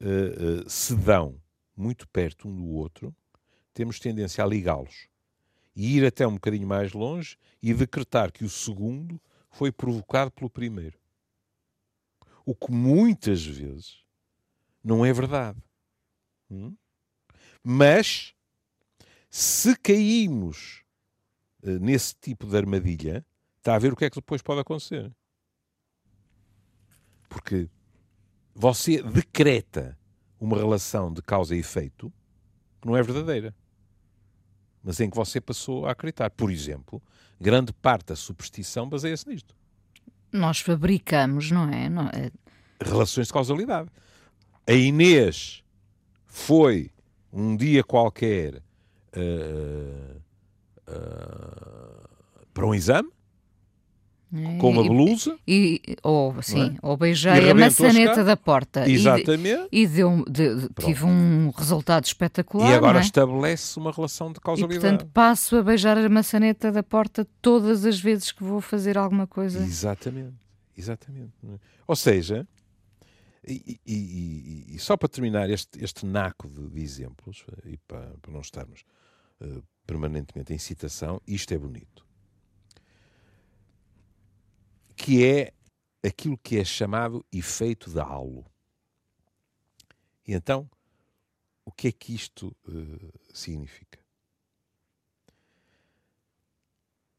uh, 0.00 0.64
uh, 0.64 0.68
se 0.68 0.92
dão 0.96 1.40
muito 1.76 2.08
perto 2.08 2.48
um 2.48 2.56
do 2.56 2.66
outro, 2.66 3.14
temos 3.72 4.00
tendência 4.00 4.42
a 4.42 4.46
ligá-los 4.46 5.06
e 5.76 5.98
ir 5.98 6.04
até 6.04 6.26
um 6.26 6.34
bocadinho 6.34 6.66
mais 6.66 6.92
longe 6.92 7.38
e 7.62 7.72
decretar 7.72 8.32
que 8.32 8.44
o 8.44 8.50
segundo 8.50 9.20
foi 9.50 9.70
provocado 9.70 10.32
pelo 10.32 10.50
primeiro. 10.50 10.98
O 12.44 12.56
que 12.56 12.72
muitas 12.72 13.46
vezes 13.46 14.02
não 14.82 15.06
é 15.06 15.12
verdade. 15.12 15.62
Hum? 16.50 16.74
Mas 17.62 18.35
se 19.36 19.76
caímos 19.76 20.82
uh, 21.62 21.78
nesse 21.78 22.14
tipo 22.18 22.46
de 22.46 22.56
armadilha, 22.56 23.22
está 23.58 23.74
a 23.74 23.78
ver 23.78 23.92
o 23.92 23.96
que 23.96 24.06
é 24.06 24.08
que 24.08 24.16
depois 24.16 24.40
pode 24.40 24.62
acontecer. 24.62 25.12
Porque 27.28 27.68
você 28.54 29.02
decreta 29.02 29.98
uma 30.40 30.56
relação 30.56 31.12
de 31.12 31.20
causa 31.20 31.54
e 31.54 31.58
efeito 31.58 32.10
que 32.80 32.88
não 32.88 32.96
é 32.96 33.02
verdadeira, 33.02 33.54
mas 34.82 35.00
em 35.00 35.10
que 35.10 35.16
você 35.16 35.38
passou 35.38 35.84
a 35.84 35.90
acreditar. 35.90 36.30
Por 36.30 36.50
exemplo, 36.50 37.02
grande 37.38 37.74
parte 37.74 38.06
da 38.06 38.16
superstição 38.16 38.88
baseia-se 38.88 39.28
nisto. 39.28 39.54
Nós 40.32 40.60
fabricamos, 40.60 41.50
não 41.50 41.68
é? 41.68 41.90
não 41.90 42.08
é? 42.08 42.30
Relações 42.80 43.26
de 43.26 43.34
causalidade. 43.34 43.90
A 44.66 44.72
Inês 44.72 45.62
foi 46.24 46.90
um 47.30 47.54
dia 47.54 47.84
qualquer 47.84 48.62
uh, 49.16 50.22
uh, 50.88 52.46
para 52.52 52.66
um 52.66 52.74
exame 52.74 53.10
com 54.58 54.70
uma 54.70 54.82
blusa. 54.82 55.38
e, 55.46 55.80
ou 56.02 56.42
sim, 56.42 56.74
é? 56.74 56.78
ou 56.82 56.96
beijei 56.96 57.50
a 57.50 57.54
maçaneta 57.54 58.24
da 58.24 58.36
porta. 58.36 58.88
Exatamente. 58.88 59.68
e, 59.70 59.82
e 59.82 59.86
deu 59.86 60.24
de, 60.28 60.68
tive 60.80 61.04
um 61.04 61.50
resultado 61.50 62.04
espetacular 62.04 62.70
e 62.70 62.74
agora 62.74 62.98
é? 62.98 63.02
estabelece 63.02 63.78
uma 63.78 63.92
relação 63.92 64.32
de 64.32 64.40
causalidade 64.40 64.78
e 64.78 64.80
portanto 64.80 65.10
passo 65.12 65.56
a 65.56 65.62
beijar 65.62 65.96
a 65.96 66.08
maçaneta 66.08 66.72
da 66.72 66.82
porta 66.82 67.26
todas 67.40 67.86
as 67.86 68.00
vezes 68.00 68.32
que 68.32 68.42
vou 68.42 68.60
fazer 68.60 68.98
alguma 68.98 69.26
coisa. 69.26 69.60
Exatamente. 69.60 70.34
Exatamente 70.76 71.32
é? 71.44 71.58
ou 71.86 71.96
seja 71.96 72.46
e, 73.48 73.80
e, 73.86 74.74
e, 74.74 74.78
só 74.78 74.96
para 74.96 75.08
terminar 75.08 75.48
este, 75.48 75.82
este 75.82 76.04
naco 76.04 76.48
de, 76.50 76.68
de 76.68 76.82
exemplos 76.82 77.46
e 77.64 77.76
para, 77.76 78.12
para 78.20 78.32
não 78.32 78.40
estarmos 78.40 78.84
uh, 79.40 79.62
permanentemente 79.86 80.52
em 80.52 80.58
citação, 80.58 81.20
isto 81.26 81.52
é 81.52 81.58
bonito. 81.58 82.06
Que 84.96 85.24
é 85.24 85.52
aquilo 86.06 86.38
que 86.38 86.58
é 86.58 86.64
chamado 86.64 87.24
efeito 87.32 87.90
de 87.90 88.00
halo. 88.00 88.44
E 90.26 90.32
então, 90.32 90.68
o 91.64 91.70
que 91.70 91.88
é 91.88 91.92
que 91.92 92.14
isto 92.14 92.54
uh, 92.66 93.12
significa? 93.32 93.98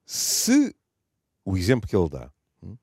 Se, 0.05 0.75
o 1.43 1.57
exemplo 1.57 1.87
que 1.87 1.95
ele 1.95 2.09
dá, 2.09 2.31
hum, 2.63 2.77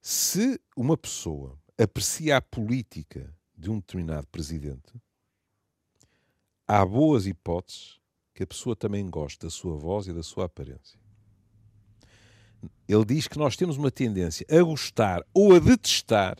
se 0.00 0.60
uma 0.74 0.96
pessoa 0.96 1.58
aprecia 1.78 2.38
a 2.38 2.42
política 2.42 3.34
de 3.56 3.70
um 3.70 3.78
determinado 3.78 4.26
presidente, 4.28 4.94
há 6.66 6.84
boas 6.84 7.26
hipóteses 7.26 8.00
que 8.34 8.42
a 8.42 8.46
pessoa 8.46 8.74
também 8.74 9.08
goste 9.08 9.38
da 9.38 9.48
sua 9.48 9.76
voz 9.76 10.08
e 10.08 10.12
da 10.12 10.22
sua 10.22 10.46
aparência. 10.46 10.98
Ele 12.88 13.04
diz 13.04 13.28
que 13.28 13.38
nós 13.38 13.56
temos 13.56 13.76
uma 13.76 13.90
tendência 13.90 14.44
a 14.50 14.62
gostar 14.62 15.24
ou 15.32 15.54
a 15.54 15.58
detestar 15.58 16.38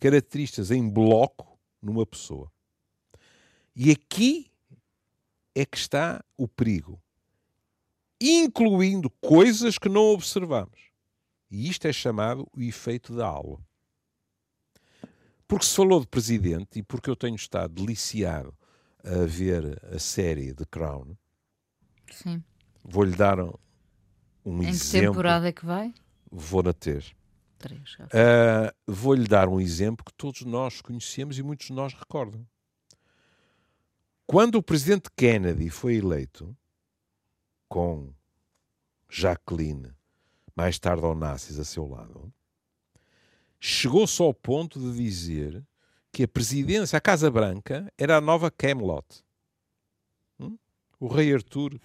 características 0.00 0.70
em 0.70 0.88
bloco 0.88 1.58
numa 1.80 2.04
pessoa. 2.04 2.50
E 3.76 3.90
aqui 3.90 4.50
é 5.54 5.64
que 5.64 5.76
está 5.76 6.24
o 6.36 6.48
perigo, 6.48 7.00
incluindo 8.20 9.08
coisas 9.20 9.78
que 9.78 9.88
não 9.88 10.02
observamos. 10.02 10.90
E 11.50 11.68
isto 11.68 11.86
é 11.86 11.92
chamado 11.92 12.48
o 12.52 12.60
efeito 12.60 13.14
da 13.14 13.26
aula. 13.26 13.60
Porque 15.46 15.66
se 15.66 15.74
falou 15.74 16.00
de 16.00 16.06
presidente 16.06 16.78
e 16.78 16.82
porque 16.82 17.10
eu 17.10 17.16
tenho 17.16 17.36
estado 17.36 17.74
deliciado 17.74 18.54
a 19.04 19.26
ver 19.26 19.80
a 19.94 19.98
série 19.98 20.54
The 20.54 20.64
Crown, 20.70 21.16
Sim. 22.10 22.42
vou-lhe 22.84 23.16
dar 23.16 23.38
um, 23.40 24.62
em 24.62 24.68
exemplo. 24.68 25.00
que 25.00 25.06
temporada 25.08 25.48
é 25.48 25.52
que 25.52 25.64
vai? 25.64 25.94
Vou 26.30 26.62
na 26.62 26.72
ter. 26.72 27.04
Três. 27.58 27.96
ok. 28.00 28.06
Uh, 28.06 28.72
Vou-lhe 28.92 29.26
dar 29.26 29.48
um 29.48 29.60
exemplo 29.60 30.04
que 30.04 30.12
todos 30.14 30.42
nós 30.42 30.80
conhecemos 30.80 31.38
e 31.38 31.42
muitos 31.42 31.66
de 31.66 31.74
nós 31.74 31.92
recordam. 31.92 32.46
Quando 34.26 34.54
o 34.54 34.62
presidente 34.62 35.10
Kennedy 35.14 35.68
foi 35.68 35.96
eleito, 35.96 36.56
com 37.68 38.14
Jacqueline, 39.08 39.92
mais 40.56 40.78
tarde 40.78 41.04
Onassis, 41.04 41.58
a 41.58 41.64
seu 41.64 41.86
lado, 41.86 42.32
chegou-se 43.58 44.22
ao 44.22 44.32
ponto 44.32 44.80
de 44.80 44.96
dizer 44.96 45.62
que 46.12 46.24
a 46.24 46.28
presidência, 46.28 46.96
a 46.96 47.00
Casa 47.00 47.30
Branca, 47.30 47.92
era 47.96 48.16
a 48.16 48.20
nova 48.20 48.50
Camelot. 48.50 49.06
Hum? 50.38 50.58
O 50.98 51.06
rei 51.06 51.32
Arthur 51.32 51.80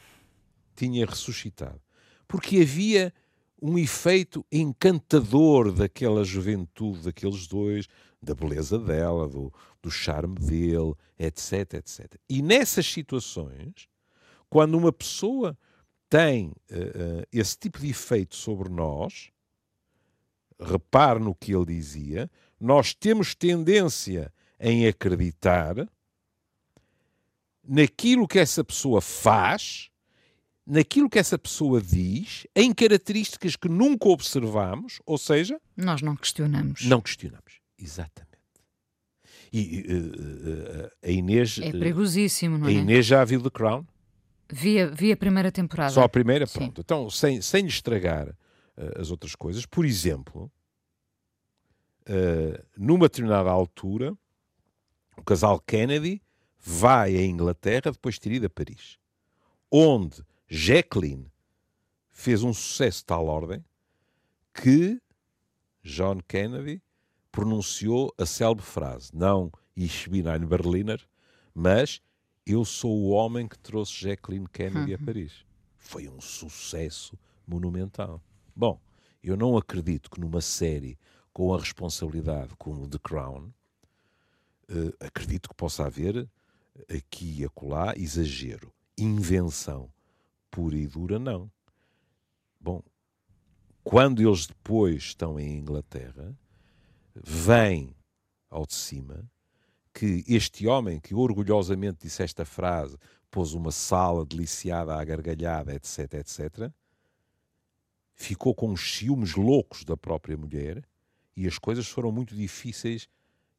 tinha 0.76 1.06
ressuscitado. 1.06 1.82
Porque 2.28 2.62
havia 2.62 3.14
um 3.62 3.78
efeito 3.78 4.46
encantador 4.52 5.72
daquela 5.72 6.24
juventude 6.24 7.04
daqueles 7.04 7.48
dois, 7.48 7.88
da 8.22 8.34
beleza 8.34 8.78
dela, 8.78 9.28
do, 9.28 9.54
do 9.82 9.92
charme 9.92 10.36
dele, 10.36 10.94
etc, 11.18 11.76
etc. 11.76 12.16
E 12.30 12.42
nessas 12.42 12.86
situações, 12.86 13.88
quando 14.50 14.78
uma 14.78 14.92
pessoa 14.92 15.58
tem 16.10 16.48
uh, 16.50 16.52
uh, 16.52 17.28
esse 17.32 17.58
tipo 17.58 17.80
de 17.80 17.90
efeito 17.90 18.36
sobre 18.36 18.70
nós, 18.70 19.32
repare 20.60 21.20
no 21.20 21.34
que 21.36 21.54
ele 21.54 21.66
dizia, 21.66 22.30
nós 22.60 22.94
temos 22.94 23.36
tendência 23.36 24.32
em 24.60 24.88
acreditar 24.88 25.76
naquilo 27.68 28.28
que 28.28 28.40
essa 28.40 28.64
pessoa 28.64 29.02
faz, 29.02 29.90
naquilo 30.66 31.10
que 31.10 31.20
essa 31.20 31.38
pessoa 31.38 31.82
diz, 31.82 32.46
em 32.56 32.74
características 32.74 33.56
que 33.56 33.68
nunca 33.68 34.08
observamos, 34.08 35.02
ou 35.06 35.18
seja, 35.18 35.60
Nós 35.76 36.02
não 36.02 36.16
questionamos. 36.16 36.86
não 36.86 37.02
questionamos. 37.02 37.60
Exatamente. 37.78 38.36
E 39.52 39.86
uh, 39.88 40.86
uh, 40.86 40.90
a 41.04 41.10
Inês, 41.12 41.60
É 41.62 41.70
uh, 41.70 41.72
perigosíssimo, 41.72 42.58
não 42.58 42.68
a 42.68 42.72
é? 42.72 42.76
Inês 42.76 43.06
já 43.06 43.24
viu 43.24 43.42
The 43.42 43.50
Crown? 43.50 43.86
Vi, 44.52 44.80
a- 44.80 44.88
vi 44.88 45.12
a 45.12 45.18
primeira 45.18 45.52
temporada. 45.52 45.92
Só 45.92 46.04
a 46.04 46.10
primeira? 46.10 46.46
Sim. 46.46 46.60
Pronto. 46.60 46.82
Então, 46.82 47.10
sem, 47.10 47.42
sem 47.42 47.64
lhe 47.64 47.70
estragar 47.70 48.36
uh, 48.78 49.00
as 49.00 49.12
outras 49.12 49.36
coisas, 49.36 49.66
por 49.66 49.86
exemplo, 49.86 50.52
uh, 52.08 52.66
numa 52.78 53.08
determinada 53.08 53.50
altura, 53.50 54.18
o 55.18 55.24
casal 55.24 55.60
Kennedy 55.60 56.22
vai 56.60 57.16
à 57.16 57.26
Inglaterra 57.26 57.92
depois 57.92 58.16
de 58.16 58.22
ter 58.22 58.32
ido 58.34 58.48
a 58.48 58.50
Paris, 58.50 58.98
onde 59.72 60.24
Jacqueline 60.48 61.32
fez 62.12 62.44
um 62.44 62.54
sucesso 62.54 63.00
de 63.00 63.06
tal 63.06 63.28
ordem 63.28 63.64
que 64.54 65.02
John 65.84 66.20
Kennedy 66.28 66.82
pronunciou 67.32 68.14
a 68.18 68.26
célebre 68.26 68.64
frase, 68.64 69.12
não 69.14 69.52
Ich 69.76 70.10
bin 70.10 70.28
ein 70.28 70.48
Berliner, 70.48 71.02
mas 71.54 72.02
eu 72.46 72.64
sou 72.64 72.98
o 72.98 73.10
homem 73.10 73.46
que 73.46 73.60
trouxe 73.60 73.94
Jacqueline 73.94 74.48
Kennedy 74.48 74.94
a 74.94 74.98
Paris. 74.98 75.46
Foi 75.78 76.08
um 76.08 76.22
sucesso 76.22 77.20
monumental. 77.46 78.24
Bom, 78.56 78.80
eu 79.22 79.36
não 79.36 79.58
acredito 79.58 80.10
que 80.10 80.20
numa 80.20 80.42
série 80.42 80.98
com 81.34 81.54
a 81.54 81.60
responsabilidade 81.60 82.56
como 82.58 82.88
The 82.88 83.00
Crown, 83.00 83.52
eh, 84.70 85.06
acredito 85.06 85.50
que 85.50 85.56
possa 85.56 85.86
haver 85.86 86.30
aqui 86.90 87.42
e 87.42 87.46
acolá 87.46 87.94
exagero, 87.98 88.72
invenção 88.98 89.92
pura 90.56 90.78
e 90.78 90.88
dura, 90.88 91.20
não. 91.20 91.52
Bom, 92.62 92.82
quando 93.84 94.22
eles 94.22 94.48
depois 94.48 95.04
estão 95.04 95.38
em 95.38 95.58
Inglaterra, 95.58 96.34
vem 97.14 97.94
ao 98.50 98.66
de 98.66 98.74
cima 98.74 99.30
que 99.94 100.24
este 100.28 100.66
homem 100.66 101.00
que 101.02 101.14
orgulhosamente 101.14 102.00
disse 102.04 102.24
esta 102.24 102.46
frase, 102.46 102.98
pôs 103.30 103.54
uma 103.54 103.72
sala 103.72 104.26
deliciada 104.26 104.96
à 104.96 105.04
gargalhada, 105.04 105.76
etc, 105.76 106.14
etc, 106.14 106.72
ficou 108.16 108.56
com 108.56 108.72
os 108.72 108.82
ciúmes 108.96 109.36
loucos 109.36 109.84
da 109.84 109.96
própria 109.98 110.38
mulher 110.38 110.84
e 111.36 111.46
as 111.48 111.58
coisas 111.58 111.88
foram 111.88 112.12
muito 112.12 112.34
difíceis 112.36 113.08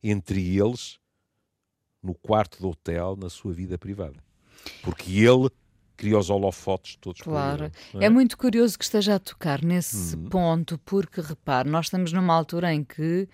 entre 0.03 0.57
eles 0.59 0.99
no 2.03 2.14
quarto 2.14 2.61
do 2.61 2.71
hotel, 2.71 3.16
na 3.16 3.29
sua 3.29 3.53
vida 3.53 3.77
privada. 3.77 4.16
Porque 4.83 5.11
ele 5.21 5.51
cria 5.97 6.19
os 6.19 6.31
holofotes 6.31 6.97
todos 7.01 7.21
Claro. 7.23 7.64
ele, 7.64 7.73
não 7.95 8.03
É 8.03 8.09
muito 8.09 8.37
curioso 8.38 8.79
que 8.79 8.85
esteja 8.85 9.14
a 9.16 9.19
tocar 9.19 9.62
nesse 9.62 10.14
Uhum. 10.16 10.29
ponto, 10.29 10.79
porque 10.85 11.21
repare, 11.21 11.69
nós 11.69 11.87
estamos 11.87 12.12
numa 12.12 12.35
altura 12.35 12.73
em 12.73 12.85
que 12.85 13.29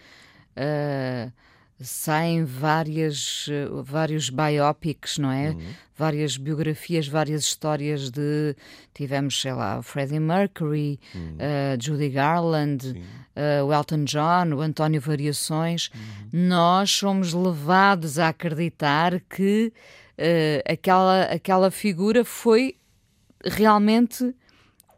ah, 0.57 1.33
saem 1.83 2.45
várias, 2.45 3.47
vários 3.85 4.31
biopics, 4.31 5.18
não 5.18 5.31
é? 5.31 5.51
Uhum. 5.51 5.61
Várias 5.97 6.37
biografias, 6.37 7.07
várias 7.07 7.42
histórias 7.42 8.11
de. 8.11 8.57
Tivemos, 8.95 9.40
sei 9.40 9.53
lá, 9.53 9.83
Freddie 9.83 10.18
Mercury, 10.21 10.99
ah, 11.38 11.77
Judy 11.81 12.09
Garland, 12.09 12.87
Uhum. 12.88 13.03
Ah, 13.35 13.64
o 13.64 13.73
Elton 13.73 14.05
John, 14.05 14.55
o 14.55 14.61
António 14.61 15.01
Variações. 15.01 15.90
Nós 16.33 16.90
somos 16.90 17.33
levados 17.33 18.18
a 18.18 18.29
acreditar 18.29 19.21
que 19.21 19.73
ah, 20.18 20.73
aquela, 20.73 21.23
aquela 21.25 21.71
figura 21.71 22.25
foi 22.25 22.77
realmente 23.45 24.35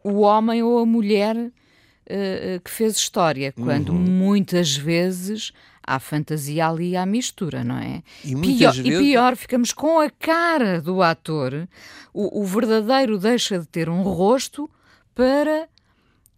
o 0.03 0.19
homem 0.21 0.61
ou 0.63 0.79
a 0.79 0.85
mulher 0.85 1.35
que 2.63 2.69
fez 2.69 2.95
história, 2.97 3.51
quando 3.51 3.89
Uhum. 3.91 3.97
muitas 3.97 4.75
vezes 4.77 5.51
há 5.85 5.99
fantasia 5.99 6.67
ali 6.67 6.95
há 6.97 7.05
mistura, 7.05 7.63
não 7.63 7.77
é? 7.77 8.01
E 8.23 8.35
pior, 8.35 8.73
vezes- 8.73 8.85
e 8.85 8.97
pior, 8.99 9.35
ficamos 9.35 9.71
com 9.73 9.99
a 9.99 10.09
cara 10.09 10.81
do 10.81 11.01
ator, 11.01 11.67
o, 12.13 12.41
o 12.41 12.45
verdadeiro 12.45 13.17
deixa 13.17 13.59
de 13.59 13.67
ter 13.67 13.89
um 13.89 14.01
rosto 14.01 14.69
para 15.13 15.67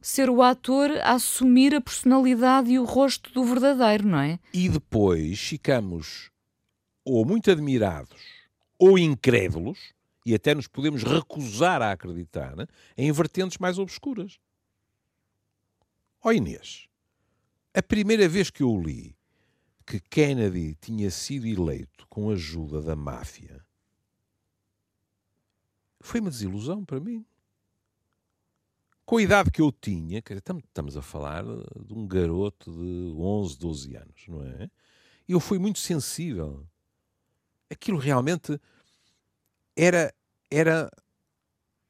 ser 0.02 0.30
o 0.30 0.42
ator 0.42 0.92
a 1.04 1.14
assumir 1.14 1.74
a 1.76 1.82
personalidade 1.82 2.72
e 2.72 2.80
o 2.80 2.86
rosto 2.86 3.32
do 3.34 3.44
verdadeiro, 3.44 4.08
não 4.08 4.20
é? 4.20 4.40
E 4.54 4.70
depois 4.70 5.40
ficamos 5.40 6.30
ou 7.04 7.26
muito 7.26 7.50
admirados 7.50 8.22
ou 8.80 8.98
incrédulos, 9.00 9.80
e 10.26 10.36
até 10.36 10.54
nos 10.54 10.68
podemos 10.68 11.02
recusar 11.04 11.82
a 11.82 11.92
acreditar 11.94 12.54
em 12.98 13.12
vertentes 13.12 13.58
mais 13.58 13.80
obscuras. 13.80 14.38
Ó 16.24 16.32
Inês, 16.32 16.88
a 17.74 17.82
primeira 17.82 18.28
vez 18.28 18.50
que 18.50 18.62
eu 18.62 18.80
li 18.80 19.16
que 19.88 20.00
Kennedy 20.02 20.76
tinha 20.76 21.10
sido 21.10 21.48
eleito 21.48 22.06
com 22.10 22.30
a 22.30 22.34
ajuda 22.34 22.82
da 22.82 22.96
máfia 22.96 23.66
foi 26.02 26.20
uma 26.20 26.30
desilusão 26.30 26.86
para 26.86 27.00
mim. 27.00 27.26
Com 29.06 29.18
a 29.18 29.22
idade 29.22 29.52
que 29.52 29.62
eu 29.62 29.72
tinha, 29.72 30.22
quer 30.22 30.34
dizer, 30.34 30.42
tam- 30.42 30.60
estamos 30.60 30.98
a 30.98 31.02
falar 31.02 31.44
de 31.44 31.94
um 31.94 32.06
garoto 32.06 32.72
de 32.72 33.14
11, 33.18 33.58
12 33.58 33.96
anos, 33.96 34.26
não 34.28 34.44
é? 34.44 34.70
Eu 35.28 35.40
fui 35.40 35.58
muito 35.58 35.80
sensível. 35.80 36.68
Aquilo 37.70 37.98
realmente 37.98 38.60
era, 39.76 40.14
era, 40.50 40.90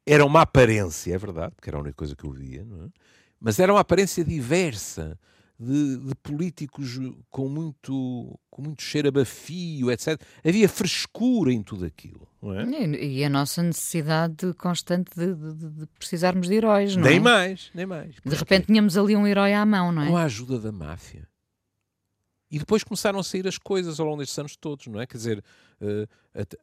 era 0.06 0.26
uma 0.26 0.42
aparência, 0.42 1.14
é 1.14 1.18
verdade, 1.18 1.54
porque 1.56 1.70
era 1.70 1.78
a 1.78 1.82
única 1.82 1.96
coisa 1.96 2.16
que 2.16 2.24
eu 2.24 2.32
via, 2.32 2.64
não 2.64 2.86
é? 2.86 2.90
Mas 3.40 3.60
era 3.60 3.72
uma 3.74 3.82
aparência 3.82 4.24
diversa, 4.24 5.20
de, 5.60 5.98
de 5.98 6.16
políticos 6.22 7.00
com 7.30 7.50
muito, 7.50 8.40
com 8.50 8.62
muito 8.62 8.82
cheiro 8.82 9.08
a 9.08 9.12
bafio, 9.12 9.90
etc. 9.92 10.22
Havia 10.46 10.70
frescura 10.70 11.52
em 11.52 11.64
tudo 11.64 11.84
aquilo, 11.86 12.28
não 12.42 12.54
é? 12.54 12.64
E, 12.86 13.18
e 13.20 13.24
a 13.24 13.30
nossa 13.30 13.64
necessidade 13.64 14.54
constante 14.54 15.10
de, 15.16 15.34
de- 15.34 15.70
de 15.72 15.86
precisarmos 15.98 16.48
de 16.48 16.54
heróis, 16.56 16.96
não 16.96 17.04
Nem 17.04 17.18
é? 17.18 17.20
mais, 17.20 17.72
nem 17.74 17.86
mais. 17.86 18.16
De 18.24 18.36
repente 18.36 18.68
tínhamos 18.68 18.96
ali 18.98 19.16
um 19.16 19.26
herói 19.26 19.54
à 19.54 19.66
mão, 19.66 19.92
não 19.92 20.04
é? 20.04 20.08
com 20.08 20.18
a 20.18 20.24
ajuda 20.24 20.60
da 20.60 20.72
máfia. 20.72 21.28
E 22.50 22.60
depois 22.60 22.84
começaram 22.84 23.20
a 23.20 23.24
sair 23.24 23.46
as 23.48 23.58
coisas 23.58 24.00
ao 24.00 24.06
longo 24.06 24.20
destes 24.20 24.38
anos 24.40 24.56
todos, 24.56 24.88
não 24.88 25.02
é? 25.02 25.06
Quer 25.08 25.18
dizer, 25.18 25.44
eh, 25.82 26.08
até- 26.34 26.58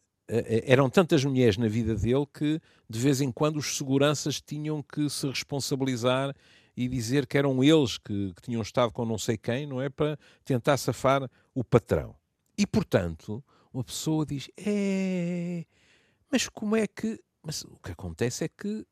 eram 0.66 0.88
tantas 0.88 1.22
mulheres 1.22 1.58
na 1.58 1.68
vida 1.68 1.94
dele 1.94 2.24
que 2.32 2.58
de 2.88 2.98
vez 2.98 3.20
em 3.20 3.30
quando 3.30 3.58
os 3.58 3.76
seguranças 3.76 4.40
tinham 4.40 4.82
que 4.82 5.10
se 5.10 5.26
responsabilizar 5.28 6.34
e 6.76 6.88
dizer 6.88 7.26
que 7.26 7.38
eram 7.38 7.62
eles 7.62 7.98
que, 7.98 8.32
que 8.34 8.42
tinham 8.42 8.62
estado 8.62 8.92
com 8.92 9.04
não 9.04 9.18
sei 9.18 9.36
quem, 9.36 9.66
não 9.66 9.80
é? 9.80 9.88
Para 9.88 10.18
tentar 10.44 10.76
safar 10.76 11.30
o 11.54 11.62
patrão. 11.62 12.16
E 12.56 12.66
portanto, 12.66 13.42
uma 13.72 13.84
pessoa 13.84 14.24
diz: 14.24 14.50
é, 14.56 15.64
mas 16.30 16.48
como 16.48 16.76
é 16.76 16.86
que. 16.86 17.20
Mas 17.42 17.62
o 17.62 17.76
que 17.76 17.92
acontece 17.92 18.44
é 18.44 18.48
que, 18.48 18.86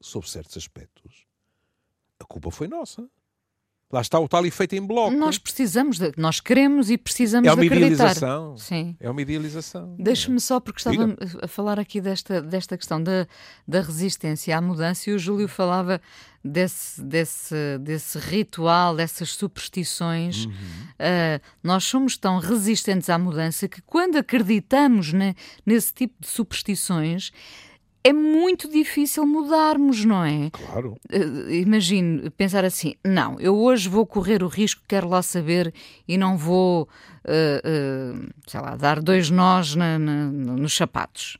sob 0.00 0.28
certos 0.28 0.56
aspectos, 0.56 1.26
a 2.18 2.24
culpa 2.24 2.50
foi 2.50 2.66
nossa. 2.66 3.08
Lá 3.92 4.00
está 4.00 4.18
o 4.18 4.26
tal 4.26 4.46
efeito 4.46 4.74
em 4.74 4.80
bloco. 4.80 5.14
Nós 5.14 5.36
precisamos, 5.36 5.98
de, 5.98 6.12
nós 6.16 6.40
queremos 6.40 6.90
e 6.90 6.96
precisamos 6.96 7.46
é 7.46 7.52
uma 7.52 7.60
de 7.60 7.66
acreditar. 7.66 7.92
Idealização. 7.92 8.56
Sim. 8.56 8.96
É 8.98 9.10
uma 9.10 9.20
idealização. 9.20 9.94
Deixe-me 9.98 10.40
só, 10.40 10.58
porque 10.58 10.80
estava 10.80 11.08
Diga. 11.08 11.16
a 11.42 11.46
falar 11.46 11.78
aqui 11.78 12.00
desta, 12.00 12.40
desta 12.40 12.78
questão 12.78 13.02
da, 13.02 13.26
da 13.68 13.82
resistência 13.82 14.56
à 14.56 14.62
mudança 14.62 15.10
e 15.10 15.12
o 15.12 15.18
Júlio 15.18 15.46
falava 15.46 16.00
desse, 16.42 17.02
desse, 17.02 17.54
desse 17.80 18.18
ritual, 18.18 18.96
dessas 18.96 19.32
superstições. 19.32 20.46
Uhum. 20.46 20.52
Uh, 20.52 21.40
nós 21.62 21.84
somos 21.84 22.16
tão 22.16 22.38
resistentes 22.38 23.10
à 23.10 23.18
mudança 23.18 23.68
que 23.68 23.82
quando 23.82 24.16
acreditamos 24.16 25.12
ne, 25.12 25.36
nesse 25.66 25.92
tipo 25.92 26.14
de 26.18 26.28
superstições 26.28 27.30
é 28.04 28.12
muito 28.12 28.68
difícil 28.68 29.26
mudarmos, 29.26 30.04
não 30.04 30.24
é? 30.24 30.50
Claro. 30.50 30.96
Uh, 31.12 31.50
imagino 31.50 32.30
pensar 32.32 32.64
assim: 32.64 32.94
não, 33.04 33.38
eu 33.38 33.56
hoje 33.56 33.88
vou 33.88 34.06
correr 34.06 34.42
o 34.42 34.48
risco, 34.48 34.82
quero 34.88 35.08
lá 35.08 35.22
saber 35.22 35.72
e 36.06 36.18
não 36.18 36.36
vou, 36.36 36.88
uh, 37.24 38.18
uh, 38.18 38.30
sei 38.46 38.60
lá, 38.60 38.76
dar 38.76 39.00
dois 39.00 39.30
nós 39.30 39.74
na, 39.74 39.98
na, 39.98 40.30
nos 40.30 40.74
sapatos. 40.74 41.38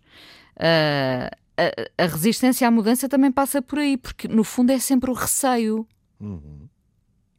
A, 0.56 2.02
a, 2.02 2.06
resistência 2.06 2.66
à 2.66 2.70
mudança 2.70 3.08
também 3.08 3.32
passa 3.32 3.60
por 3.60 3.78
aí, 3.78 3.96
porque 3.96 4.28
no 4.28 4.44
fundo 4.44 4.70
é 4.70 4.78
sempre 4.78 5.10
o 5.10 5.14
receio. 5.14 5.86
Uhum. 6.20 6.68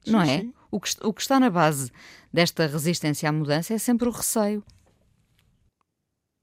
Sim, 0.03 0.11
não 0.11 0.21
é? 0.21 0.45
O 0.69 0.79
que, 0.79 0.91
o 1.01 1.13
que 1.13 1.21
está 1.21 1.39
na 1.39 1.49
base 1.49 1.91
desta 2.31 2.67
resistência 2.67 3.29
à 3.29 3.31
mudança 3.31 3.73
é 3.73 3.77
sempre 3.77 4.07
o 4.07 4.11
receio. 4.11 4.63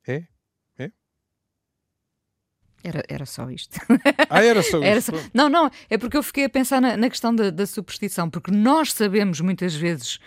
É? 0.07 0.25
Era, 2.83 3.03
era 3.09 3.27
só 3.27 3.51
isto. 3.51 3.79
Ah, 4.29 4.43
era 4.43 4.63
só 4.63 4.79
era 4.83 4.99
isto? 4.99 5.17
Só... 5.17 5.23
Não, 5.35 5.49
não, 5.49 5.71
é 5.89 5.99
porque 5.99 6.17
eu 6.17 6.23
fiquei 6.23 6.45
a 6.45 6.49
pensar 6.49 6.81
na, 6.81 6.97
na 6.97 7.11
questão 7.11 7.35
da, 7.35 7.51
da, 7.51 7.67
superstição, 7.67 8.31
porque 8.31 8.51
nós 8.51 8.93
sabemos 8.93 9.41
muitas 9.41 9.75
vezes 9.75 10.19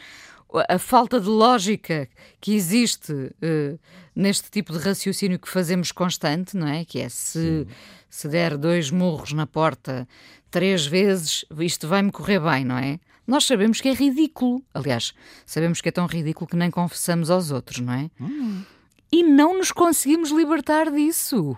a 0.69 0.77
falta 0.77 1.19
de 1.19 1.27
lógica 1.27 2.07
que 2.39 2.53
existe 2.53 3.11
uh, 3.11 3.79
neste 4.15 4.51
tipo 4.51 4.71
de 4.71 4.79
raciocínio 4.79 5.39
que 5.39 5.49
fazemos 5.49 5.91
constante, 5.91 6.55
não 6.55 6.67
é? 6.67 6.85
Que 6.85 6.99
é 6.99 7.09
se, 7.09 7.67
se 8.09 8.27
der 8.27 8.55
dois 8.57 8.91
murros 8.91 9.33
na 9.33 9.47
porta 9.47 10.07
três 10.51 10.85
vezes, 10.85 11.43
isto 11.59 11.87
vai-me 11.87 12.11
correr 12.11 12.39
bem, 12.39 12.63
não 12.63 12.77
é? 12.77 12.99
Nós 13.25 13.45
sabemos 13.45 13.81
que 13.81 13.89
é 13.89 13.93
ridículo. 13.93 14.61
Aliás, 14.73 15.13
sabemos 15.45 15.81
que 15.81 15.89
é 15.89 15.91
tão 15.91 16.05
ridículo 16.05 16.47
que 16.47 16.55
nem 16.55 16.69
confessamos 16.69 17.31
aos 17.31 17.49
outros, 17.49 17.79
não 17.79 17.93
é? 17.93 18.11
Hum. 18.21 18.61
E 19.11 19.23
não 19.23 19.57
nos 19.57 19.71
conseguimos 19.71 20.29
libertar 20.29 20.91
disso. 20.91 21.57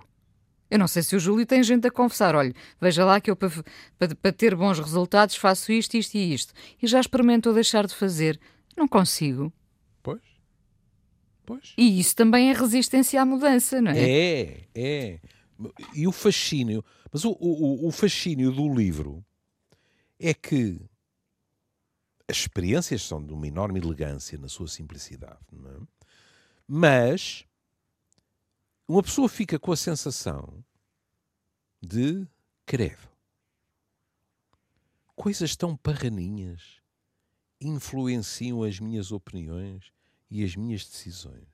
Eu 0.69 0.79
não 0.79 0.87
sei 0.87 1.03
se 1.03 1.15
o 1.15 1.19
Júlio 1.19 1.45
tem 1.45 1.61
gente 1.63 1.87
a 1.87 1.91
confessar. 1.91 2.35
Olha, 2.35 2.53
veja 2.81 3.05
lá 3.05 3.21
que 3.21 3.29
eu, 3.29 3.35
para, 3.35 3.51
para, 3.97 4.15
para, 4.15 4.31
ter 4.31 4.55
bons 4.55 4.79
resultados, 4.79 5.35
faço 5.35 5.71
isto, 5.71 5.95
isto 5.95 6.15
e 6.15 6.33
isto. 6.33 6.53
E 6.81 6.87
já 6.87 6.99
experimentou 6.99 7.53
deixar 7.53 7.85
de 7.85 7.93
fazer. 7.93 8.39
Não 8.75 8.87
consigo. 8.87 9.53
Pois. 10.01 10.21
Pois. 11.45 11.73
E 11.77 11.99
isso 11.99 12.15
também 12.15 12.49
é 12.49 12.53
resistência 12.53 13.21
à 13.21 13.25
mudança, 13.25 13.79
não 13.79 13.91
é? 13.91 14.09
É, 14.09 14.63
é. 14.73 15.19
E 15.93 16.07
o 16.07 16.11
fascínio. 16.11 16.83
Mas 17.11 17.23
o, 17.23 17.31
o, 17.39 17.87
o 17.87 17.91
fascínio 17.91 18.51
do 18.51 18.73
livro 18.73 19.23
é 20.19 20.33
que 20.33 20.81
as 22.27 22.37
experiências 22.37 23.03
são 23.03 23.23
de 23.23 23.31
uma 23.31 23.47
enorme 23.47 23.79
elegância 23.79 24.37
na 24.37 24.47
sua 24.47 24.67
simplicidade, 24.67 25.39
não 25.51 25.69
é? 25.69 25.77
Mas 26.67 27.45
uma 28.87 29.01
pessoa 29.01 29.27
fica 29.27 29.57
com 29.57 29.71
a 29.71 29.77
sensação 29.77 30.63
de 31.81 32.27
credo. 32.65 33.09
Coisas 35.15 35.55
tão 35.55 35.75
parraninhas 35.75 36.81
influenciam 37.59 38.63
as 38.63 38.79
minhas 38.79 39.11
opiniões 39.11 39.91
e 40.29 40.43
as 40.43 40.55
minhas 40.55 40.85
decisões. 40.85 41.47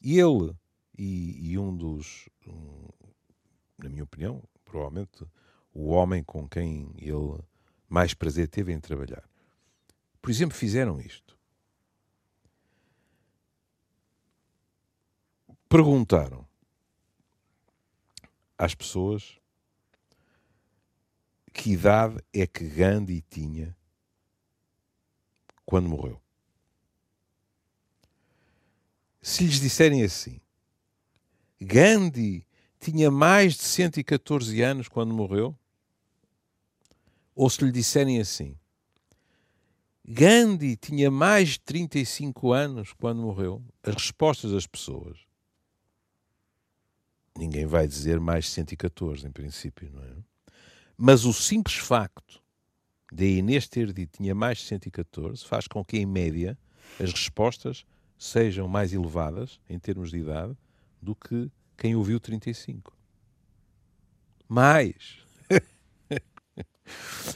E 0.00 0.18
ele, 0.18 0.54
e, 0.96 1.52
e 1.52 1.58
um 1.58 1.74
dos, 1.76 2.28
um, 2.46 2.88
na 3.78 3.88
minha 3.88 4.04
opinião, 4.04 4.42
provavelmente 4.64 5.26
o 5.72 5.88
homem 5.88 6.22
com 6.22 6.48
quem 6.48 6.92
ele 6.96 7.42
mais 7.88 8.14
prazer 8.14 8.48
teve 8.48 8.72
em 8.72 8.80
trabalhar, 8.80 9.28
por 10.20 10.30
exemplo, 10.30 10.56
fizeram 10.56 11.00
isto. 11.00 11.37
Perguntaram 15.68 16.46
às 18.56 18.74
pessoas 18.74 19.38
que 21.52 21.72
idade 21.72 22.22
é 22.32 22.46
que 22.46 22.64
Gandhi 22.64 23.20
tinha 23.28 23.76
quando 25.66 25.88
morreu. 25.88 26.20
Se 29.20 29.44
lhes 29.44 29.60
disserem 29.60 30.02
assim, 30.02 30.40
Gandhi 31.60 32.46
tinha 32.80 33.10
mais 33.10 33.54
de 33.54 33.62
114 33.64 34.62
anos 34.62 34.88
quando 34.88 35.12
morreu, 35.12 35.54
ou 37.34 37.50
se 37.50 37.62
lhe 37.62 37.70
disserem 37.70 38.20
assim, 38.20 38.58
Gandhi 40.02 40.76
tinha 40.76 41.10
mais 41.10 41.50
de 41.50 41.60
35 41.60 42.52
anos 42.52 42.94
quando 42.94 43.20
morreu, 43.20 43.62
as 43.82 43.94
respostas 43.94 44.52
das 44.52 44.66
pessoas 44.66 45.27
Ninguém 47.38 47.66
vai 47.66 47.86
dizer 47.86 48.18
mais 48.18 48.50
114, 48.50 49.24
em 49.24 49.30
princípio, 49.30 49.88
não 49.94 50.02
é? 50.02 50.10
Mas 50.96 51.24
o 51.24 51.32
simples 51.32 51.76
facto 51.76 52.42
de 53.12 53.38
Inês 53.38 53.68
ter 53.68 53.92
dito 53.92 54.16
tinha 54.16 54.34
mais 54.34 54.58
de 54.58 54.64
114 54.64 55.44
faz 55.44 55.68
com 55.68 55.84
que, 55.84 55.98
em 55.98 56.04
média, 56.04 56.58
as 56.98 57.12
respostas 57.12 57.86
sejam 58.18 58.66
mais 58.66 58.92
elevadas, 58.92 59.60
em 59.70 59.78
termos 59.78 60.10
de 60.10 60.18
idade, 60.18 60.58
do 61.00 61.14
que 61.14 61.48
quem 61.76 61.94
ouviu 61.94 62.18
35. 62.18 62.92
Mais, 64.48 65.20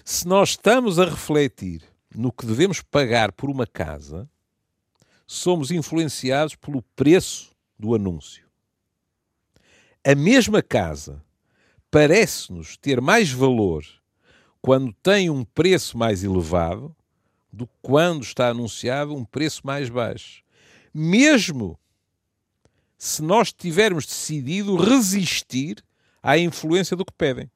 se 0.04 0.26
nós 0.26 0.50
estamos 0.50 0.98
a 0.98 1.04
refletir 1.04 1.84
no 2.12 2.32
que 2.32 2.44
devemos 2.44 2.82
pagar 2.82 3.30
por 3.30 3.48
uma 3.48 3.68
casa, 3.68 4.28
somos 5.28 5.70
influenciados 5.70 6.56
pelo 6.56 6.82
preço 6.96 7.54
do 7.78 7.94
anúncio 7.94 8.41
a 10.04 10.14
mesma 10.14 10.62
casa 10.62 11.22
parece-nos 11.90 12.76
ter 12.76 13.00
mais 13.00 13.30
valor 13.30 13.84
quando 14.60 14.92
tem 15.02 15.28
um 15.30 15.44
preço 15.44 15.96
mais 15.96 16.24
elevado 16.24 16.94
do 17.52 17.66
que 17.66 17.74
quando 17.82 18.22
está 18.22 18.48
anunciado 18.48 19.14
um 19.14 19.24
preço 19.24 19.60
mais 19.64 19.88
baixo. 19.88 20.42
Mesmo 20.92 21.78
se 22.96 23.22
nós 23.22 23.52
tivermos 23.52 24.06
decidido 24.06 24.76
resistir 24.76 25.84
à 26.22 26.38
influência 26.38 26.96
do 26.96 27.04
que 27.04 27.12
pedem. 27.12 27.50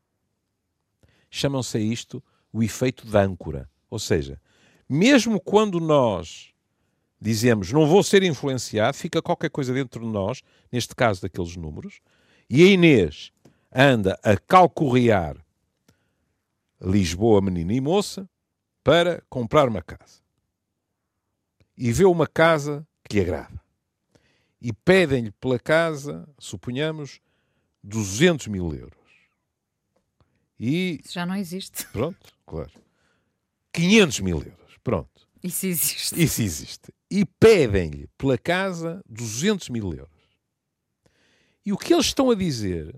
Chamam-se 1.30 1.76
a 1.76 1.80
isto 1.80 2.22
o 2.52 2.62
efeito 2.62 3.06
de 3.06 3.16
âncora. 3.16 3.70
Ou 3.88 3.98
seja, 3.98 4.40
mesmo 4.88 5.40
quando 5.40 5.78
nós 5.78 6.48
dizemos 7.20 7.72
não 7.72 7.86
vou 7.86 8.02
ser 8.02 8.22
influenciado, 8.22 8.96
fica 8.96 9.22
qualquer 9.22 9.50
coisa 9.50 9.72
dentro 9.72 10.00
de 10.00 10.06
nós, 10.06 10.42
neste 10.70 10.94
caso 10.94 11.22
daqueles 11.22 11.56
números, 11.56 12.00
e 12.48 12.62
a 12.62 12.66
Inês 12.66 13.32
anda 13.72 14.18
a 14.22 14.36
calcorrear 14.36 15.36
Lisboa, 16.80 17.40
menina 17.40 17.72
e 17.72 17.80
moça, 17.80 18.28
para 18.84 19.22
comprar 19.28 19.68
uma 19.68 19.82
casa. 19.82 20.20
E 21.76 21.90
vê 21.90 22.04
uma 22.04 22.26
casa 22.26 22.86
que 23.08 23.16
lhe 23.16 23.22
agrada. 23.22 23.60
E 24.60 24.72
pedem-lhe 24.72 25.30
pela 25.32 25.58
casa, 25.58 26.28
suponhamos, 26.38 27.20
200 27.82 28.46
mil 28.48 28.74
euros. 28.74 28.96
E... 30.58 31.00
Isso 31.04 31.14
já 31.14 31.26
não 31.26 31.36
existe. 31.36 31.86
Pronto, 31.88 32.32
claro. 32.46 32.72
500 33.72 34.20
mil 34.20 34.38
euros. 34.38 34.78
Pronto. 34.82 35.28
Isso 35.42 35.66
existe. 35.66 36.22
Isso 36.22 36.42
existe. 36.42 36.94
E 37.10 37.24
pedem-lhe 37.24 38.08
pela 38.18 38.38
casa 38.38 39.02
200 39.08 39.68
mil 39.68 39.92
euros. 39.92 40.15
E 41.66 41.72
o 41.72 41.76
que 41.76 41.92
eles 41.92 42.06
estão 42.06 42.30
a 42.30 42.34
dizer 42.36 42.94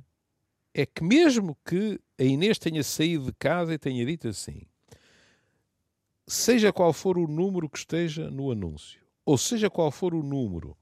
é 0.75 0.85
que, 0.85 1.03
mesmo 1.03 1.57
que 1.65 1.99
a 2.19 2.23
Inês 2.23 2.59
tenha 2.59 2.85
saído 2.85 3.25
de 3.25 3.33
casa 3.33 3.73
e 3.73 3.79
tenha 3.79 4.05
dito 4.05 4.29
assim, 4.29 4.61
seja 6.27 6.71
qual 6.71 6.93
for 6.93 7.17
o 7.17 7.27
número 7.27 7.67
que 7.67 7.79
esteja 7.79 8.31
no 8.31 8.53
anúncio, 8.53 9.01
ou 9.25 9.39
seja 9.39 9.71
qual 9.71 9.91
for 9.91 10.15
o 10.15 10.23
número 10.23 10.77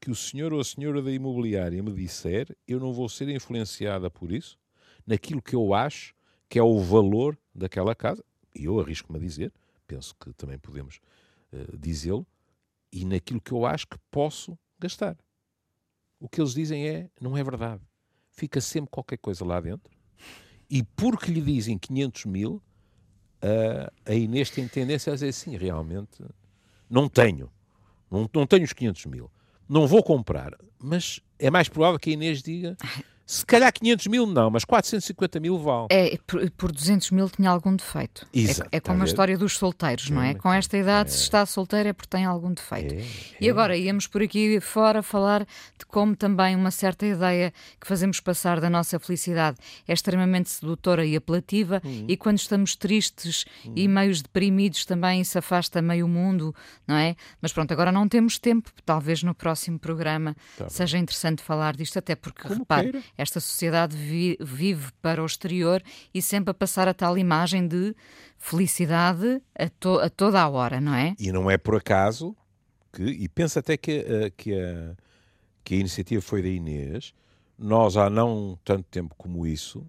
que 0.00 0.08
o 0.08 0.14
senhor 0.14 0.52
ou 0.52 0.60
a 0.60 0.64
senhora 0.64 1.02
da 1.02 1.10
imobiliária 1.10 1.82
me 1.82 1.92
disser, 1.92 2.56
eu 2.66 2.78
não 2.78 2.92
vou 2.92 3.08
ser 3.08 3.28
influenciada 3.28 4.08
por 4.08 4.30
isso, 4.30 4.56
naquilo 5.04 5.42
que 5.42 5.56
eu 5.56 5.74
acho 5.74 6.14
que 6.48 6.60
é 6.60 6.62
o 6.62 6.78
valor 6.78 7.36
daquela 7.52 7.92
casa, 7.92 8.24
e 8.54 8.66
eu 8.66 8.78
arrisco-me 8.78 9.18
a 9.18 9.20
dizer, 9.20 9.52
penso 9.88 10.14
que 10.14 10.32
também 10.34 10.60
podemos 10.60 11.00
uh, 11.52 11.76
dizê-lo, 11.76 12.24
e 12.92 13.04
naquilo 13.04 13.40
que 13.40 13.52
eu 13.52 13.66
acho 13.66 13.88
que 13.88 13.98
posso 14.12 14.56
gastar. 14.78 15.16
O 16.22 16.28
que 16.28 16.40
eles 16.40 16.54
dizem 16.54 16.88
é, 16.88 17.10
não 17.20 17.36
é 17.36 17.42
verdade. 17.42 17.82
Fica 18.30 18.60
sempre 18.60 18.88
qualquer 18.92 19.18
coisa 19.18 19.44
lá 19.44 19.60
dentro, 19.60 19.92
e 20.70 20.84
porque 20.84 21.32
lhe 21.32 21.40
dizem 21.40 21.76
500 21.76 22.26
mil, 22.26 22.62
uh, 23.42 23.92
a 24.06 24.14
Inês 24.14 24.48
tem 24.48 24.68
tendência 24.68 25.12
a 25.12 25.14
dizer 25.14 25.30
assim, 25.30 25.56
realmente, 25.56 26.24
não 26.88 27.08
tenho, 27.08 27.50
não, 28.08 28.30
não 28.32 28.46
tenho 28.46 28.62
os 28.62 28.72
500 28.72 29.06
mil. 29.06 29.28
Não 29.68 29.84
vou 29.88 30.00
comprar, 30.00 30.56
mas 30.78 31.18
é 31.40 31.50
mais 31.50 31.68
provável 31.68 31.98
que 31.98 32.10
a 32.10 32.12
Inês 32.12 32.40
diga 32.40 32.76
se 33.26 33.46
calhar 33.46 33.72
500 33.72 34.06
mil 34.08 34.26
não, 34.26 34.50
mas 34.50 34.64
450 34.64 35.40
mil 35.40 35.58
vale. 35.58 35.86
É, 35.90 36.18
por, 36.26 36.50
por 36.52 36.72
200 36.72 37.10
mil 37.12 37.30
tinha 37.30 37.50
algum 37.50 37.74
defeito. 37.74 38.26
Exato, 38.32 38.68
é, 38.72 38.76
é 38.76 38.80
como 38.80 39.00
a, 39.00 39.04
a 39.04 39.06
história 39.06 39.38
dos 39.38 39.56
solteiros, 39.56 40.10
não 40.10 40.22
é? 40.22 40.34
Com 40.34 40.52
esta 40.52 40.76
idade, 40.76 41.10
é. 41.10 41.12
se 41.12 41.22
está 41.22 41.46
solteiro 41.46 41.88
é 41.88 41.92
porque 41.92 42.08
tem 42.08 42.24
algum 42.24 42.52
defeito. 42.52 42.94
É, 42.94 43.04
e 43.40 43.48
agora 43.48 43.76
íamos 43.76 44.06
por 44.06 44.22
aqui 44.22 44.60
fora 44.60 45.02
falar 45.02 45.40
de 45.78 45.86
como 45.86 46.16
também 46.16 46.56
uma 46.56 46.70
certa 46.70 47.06
ideia 47.06 47.52
que 47.80 47.86
fazemos 47.86 48.20
passar 48.20 48.60
da 48.60 48.68
nossa 48.68 48.98
felicidade 48.98 49.58
é 49.86 49.92
extremamente 49.92 50.50
sedutora 50.50 51.04
e 51.04 51.16
apelativa 51.16 51.80
hum. 51.84 52.06
e 52.08 52.16
quando 52.16 52.38
estamos 52.38 52.76
tristes 52.76 53.44
hum. 53.64 53.72
e 53.76 53.88
meios 53.88 54.22
deprimidos 54.22 54.84
também 54.84 55.22
se 55.24 55.38
afasta 55.38 55.80
meio 55.80 56.08
mundo, 56.08 56.54
não 56.86 56.96
é? 56.96 57.16
Mas 57.40 57.52
pronto, 57.52 57.72
agora 57.72 57.92
não 57.92 58.08
temos 58.08 58.38
tempo, 58.38 58.70
talvez 58.84 59.22
no 59.22 59.34
próximo 59.34 59.78
programa 59.78 60.36
tá 60.56 60.68
seja 60.68 60.98
interessante 60.98 61.42
falar 61.42 61.76
disto, 61.76 61.98
até 61.98 62.14
porque, 62.14 62.42
como 62.42 62.60
repare, 62.60 62.92
queira 62.92 63.04
esta 63.16 63.40
sociedade 63.40 63.96
vi, 63.96 64.36
vive 64.40 64.90
para 65.00 65.22
o 65.22 65.26
exterior 65.26 65.82
e 66.12 66.22
sempre 66.22 66.50
a 66.50 66.54
passar 66.54 66.88
a 66.88 66.94
tal 66.94 67.18
imagem 67.18 67.66
de 67.66 67.94
felicidade 68.38 69.40
a, 69.54 69.68
to, 69.68 69.98
a 70.00 70.08
toda 70.08 70.40
a 70.40 70.48
hora, 70.48 70.80
não 70.80 70.94
é? 70.94 71.14
E 71.18 71.30
não 71.30 71.50
é 71.50 71.58
por 71.58 71.76
acaso 71.76 72.36
que, 72.92 73.02
e 73.02 73.28
penso 73.28 73.58
até 73.58 73.76
que, 73.76 74.00
uh, 74.00 74.32
que, 74.36 74.54
a, 74.54 74.96
que 75.64 75.74
a 75.74 75.78
iniciativa 75.78 76.20
foi 76.20 76.42
da 76.42 76.48
Inês, 76.48 77.14
nós 77.58 77.96
há 77.96 78.10
não 78.10 78.58
tanto 78.64 78.84
tempo 78.90 79.14
como 79.16 79.46
isso, 79.46 79.86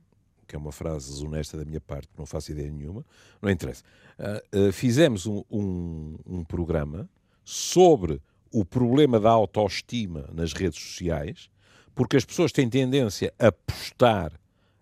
que 0.47 0.55
é 0.55 0.59
uma 0.59 0.71
frase 0.71 1.09
desonesta 1.09 1.57
da 1.57 1.65
minha 1.65 1.81
parte, 1.81 2.09
não 2.17 2.25
faço 2.25 2.51
ideia 2.51 2.69
nenhuma, 2.69 3.05
não 3.41 3.49
interessa, 3.49 3.83
uh, 4.19 4.67
uh, 4.67 4.71
fizemos 4.71 5.25
um, 5.25 5.43
um, 5.49 6.15
um 6.25 6.43
programa 6.43 7.09
sobre 7.43 8.21
o 8.51 8.63
problema 8.63 9.19
da 9.19 9.31
autoestima 9.31 10.29
nas 10.31 10.53
redes 10.53 10.79
sociais 10.79 11.49
porque 11.95 12.17
as 12.17 12.25
pessoas 12.25 12.51
têm 12.51 12.69
tendência 12.69 13.33
a 13.39 13.51
postar 13.51 14.31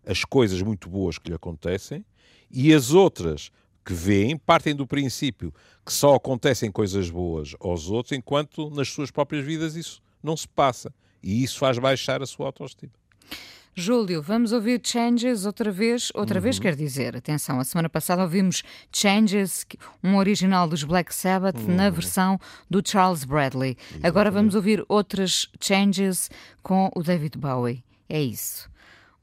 as 0.05 0.23
coisas 0.25 0.61
muito 0.61 0.89
boas 0.89 1.17
que 1.17 1.29
lhe 1.29 1.35
acontecem 1.35 2.05
e 2.49 2.73
as 2.73 2.91
outras 2.91 3.51
que 3.85 3.93
veem 3.93 4.37
partem 4.37 4.75
do 4.75 4.85
princípio 4.85 5.53
que 5.85 5.91
só 5.91 6.15
acontecem 6.15 6.71
coisas 6.71 7.09
boas 7.09 7.55
aos 7.59 7.89
outros, 7.89 8.11
enquanto 8.11 8.69
nas 8.69 8.89
suas 8.89 9.09
próprias 9.09 9.43
vidas 9.43 9.75
isso 9.75 10.01
não 10.21 10.37
se 10.37 10.47
passa. 10.47 10.93
E 11.23 11.43
isso 11.43 11.59
faz 11.59 11.77
baixar 11.77 12.21
a 12.21 12.25
sua 12.25 12.47
autoestima. 12.47 12.91
Júlio, 13.73 14.21
vamos 14.21 14.51
ouvir 14.51 14.81
Changes 14.83 15.45
outra 15.45 15.71
vez. 15.71 16.11
Outra 16.13 16.39
uhum. 16.39 16.43
vez 16.43 16.59
quer 16.59 16.75
dizer, 16.75 17.15
atenção, 17.15 17.59
a 17.59 17.63
semana 17.63 17.89
passada 17.89 18.21
ouvimos 18.21 18.63
Changes, 18.91 19.65
um 20.03 20.17
original 20.17 20.67
dos 20.67 20.83
Black 20.83 21.13
Sabbath, 21.13 21.57
uhum. 21.57 21.75
na 21.75 21.89
versão 21.89 22.39
do 22.69 22.81
Charles 22.85 23.23
Bradley. 23.23 23.77
Exatamente. 23.79 24.07
Agora 24.07 24.31
vamos 24.31 24.55
ouvir 24.55 24.83
outras 24.89 25.49
Changes 25.59 26.29
com 26.61 26.91
o 26.95 27.01
David 27.01 27.37
Bowie. 27.37 27.83
É 28.09 28.21
isso. 28.21 28.69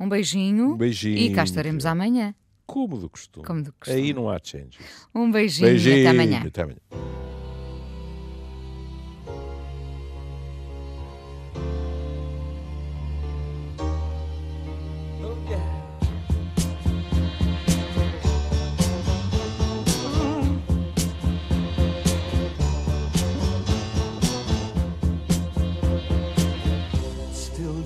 Um 0.00 0.08
beijinho. 0.08 0.72
Um 0.72 0.76
beijinho. 0.76 1.18
E 1.18 1.32
cá 1.34 1.44
estaremos 1.44 1.84
amanhã. 1.84 2.34
Como 2.66 2.98
do 2.98 3.08
costume. 3.08 3.46
Como 3.46 3.62
do 3.62 3.72
costume. 3.72 4.00
Aí 4.00 4.12
não 4.12 4.30
há 4.30 4.38
changes. 4.42 4.78
Um 5.14 5.30
beijinho, 5.30 5.68
beijinho 5.68 5.96
e 5.96 6.06
até 6.06 6.10
amanhã. 6.10 6.42
Até 6.46 6.62
amanhã. 6.62 6.78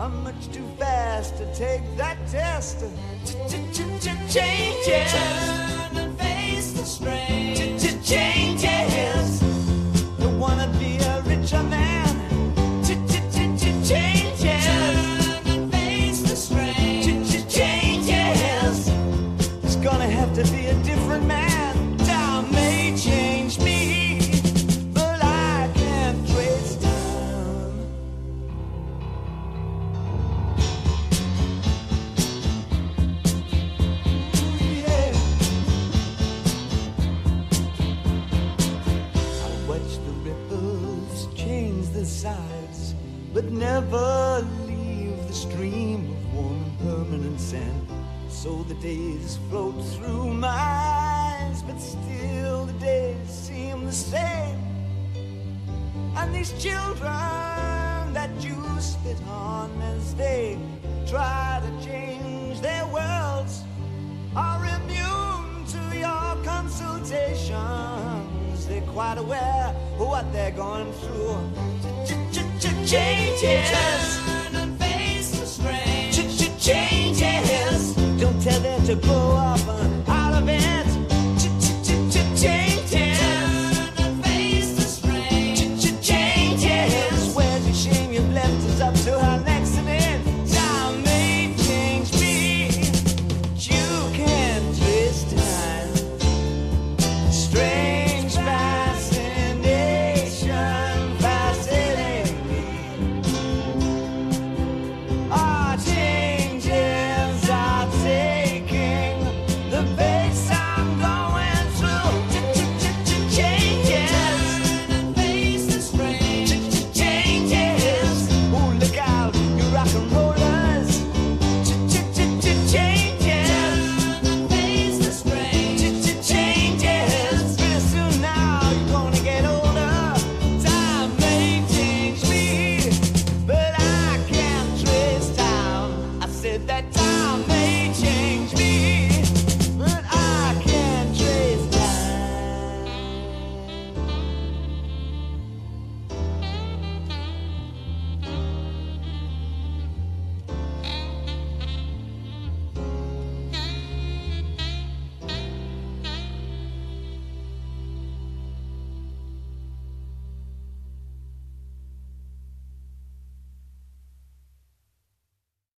I'm 0.00 0.22
much 0.22 0.52
too 0.52 0.64
fast 0.78 1.36
to 1.38 1.54
take 1.56 1.82
that 1.96 2.16
test. 2.28 2.84
Changes. 4.32 5.12
Turn 5.12 5.96
and 5.96 6.18
face 6.18 6.72
the 6.72 6.84
strain. 6.84 7.67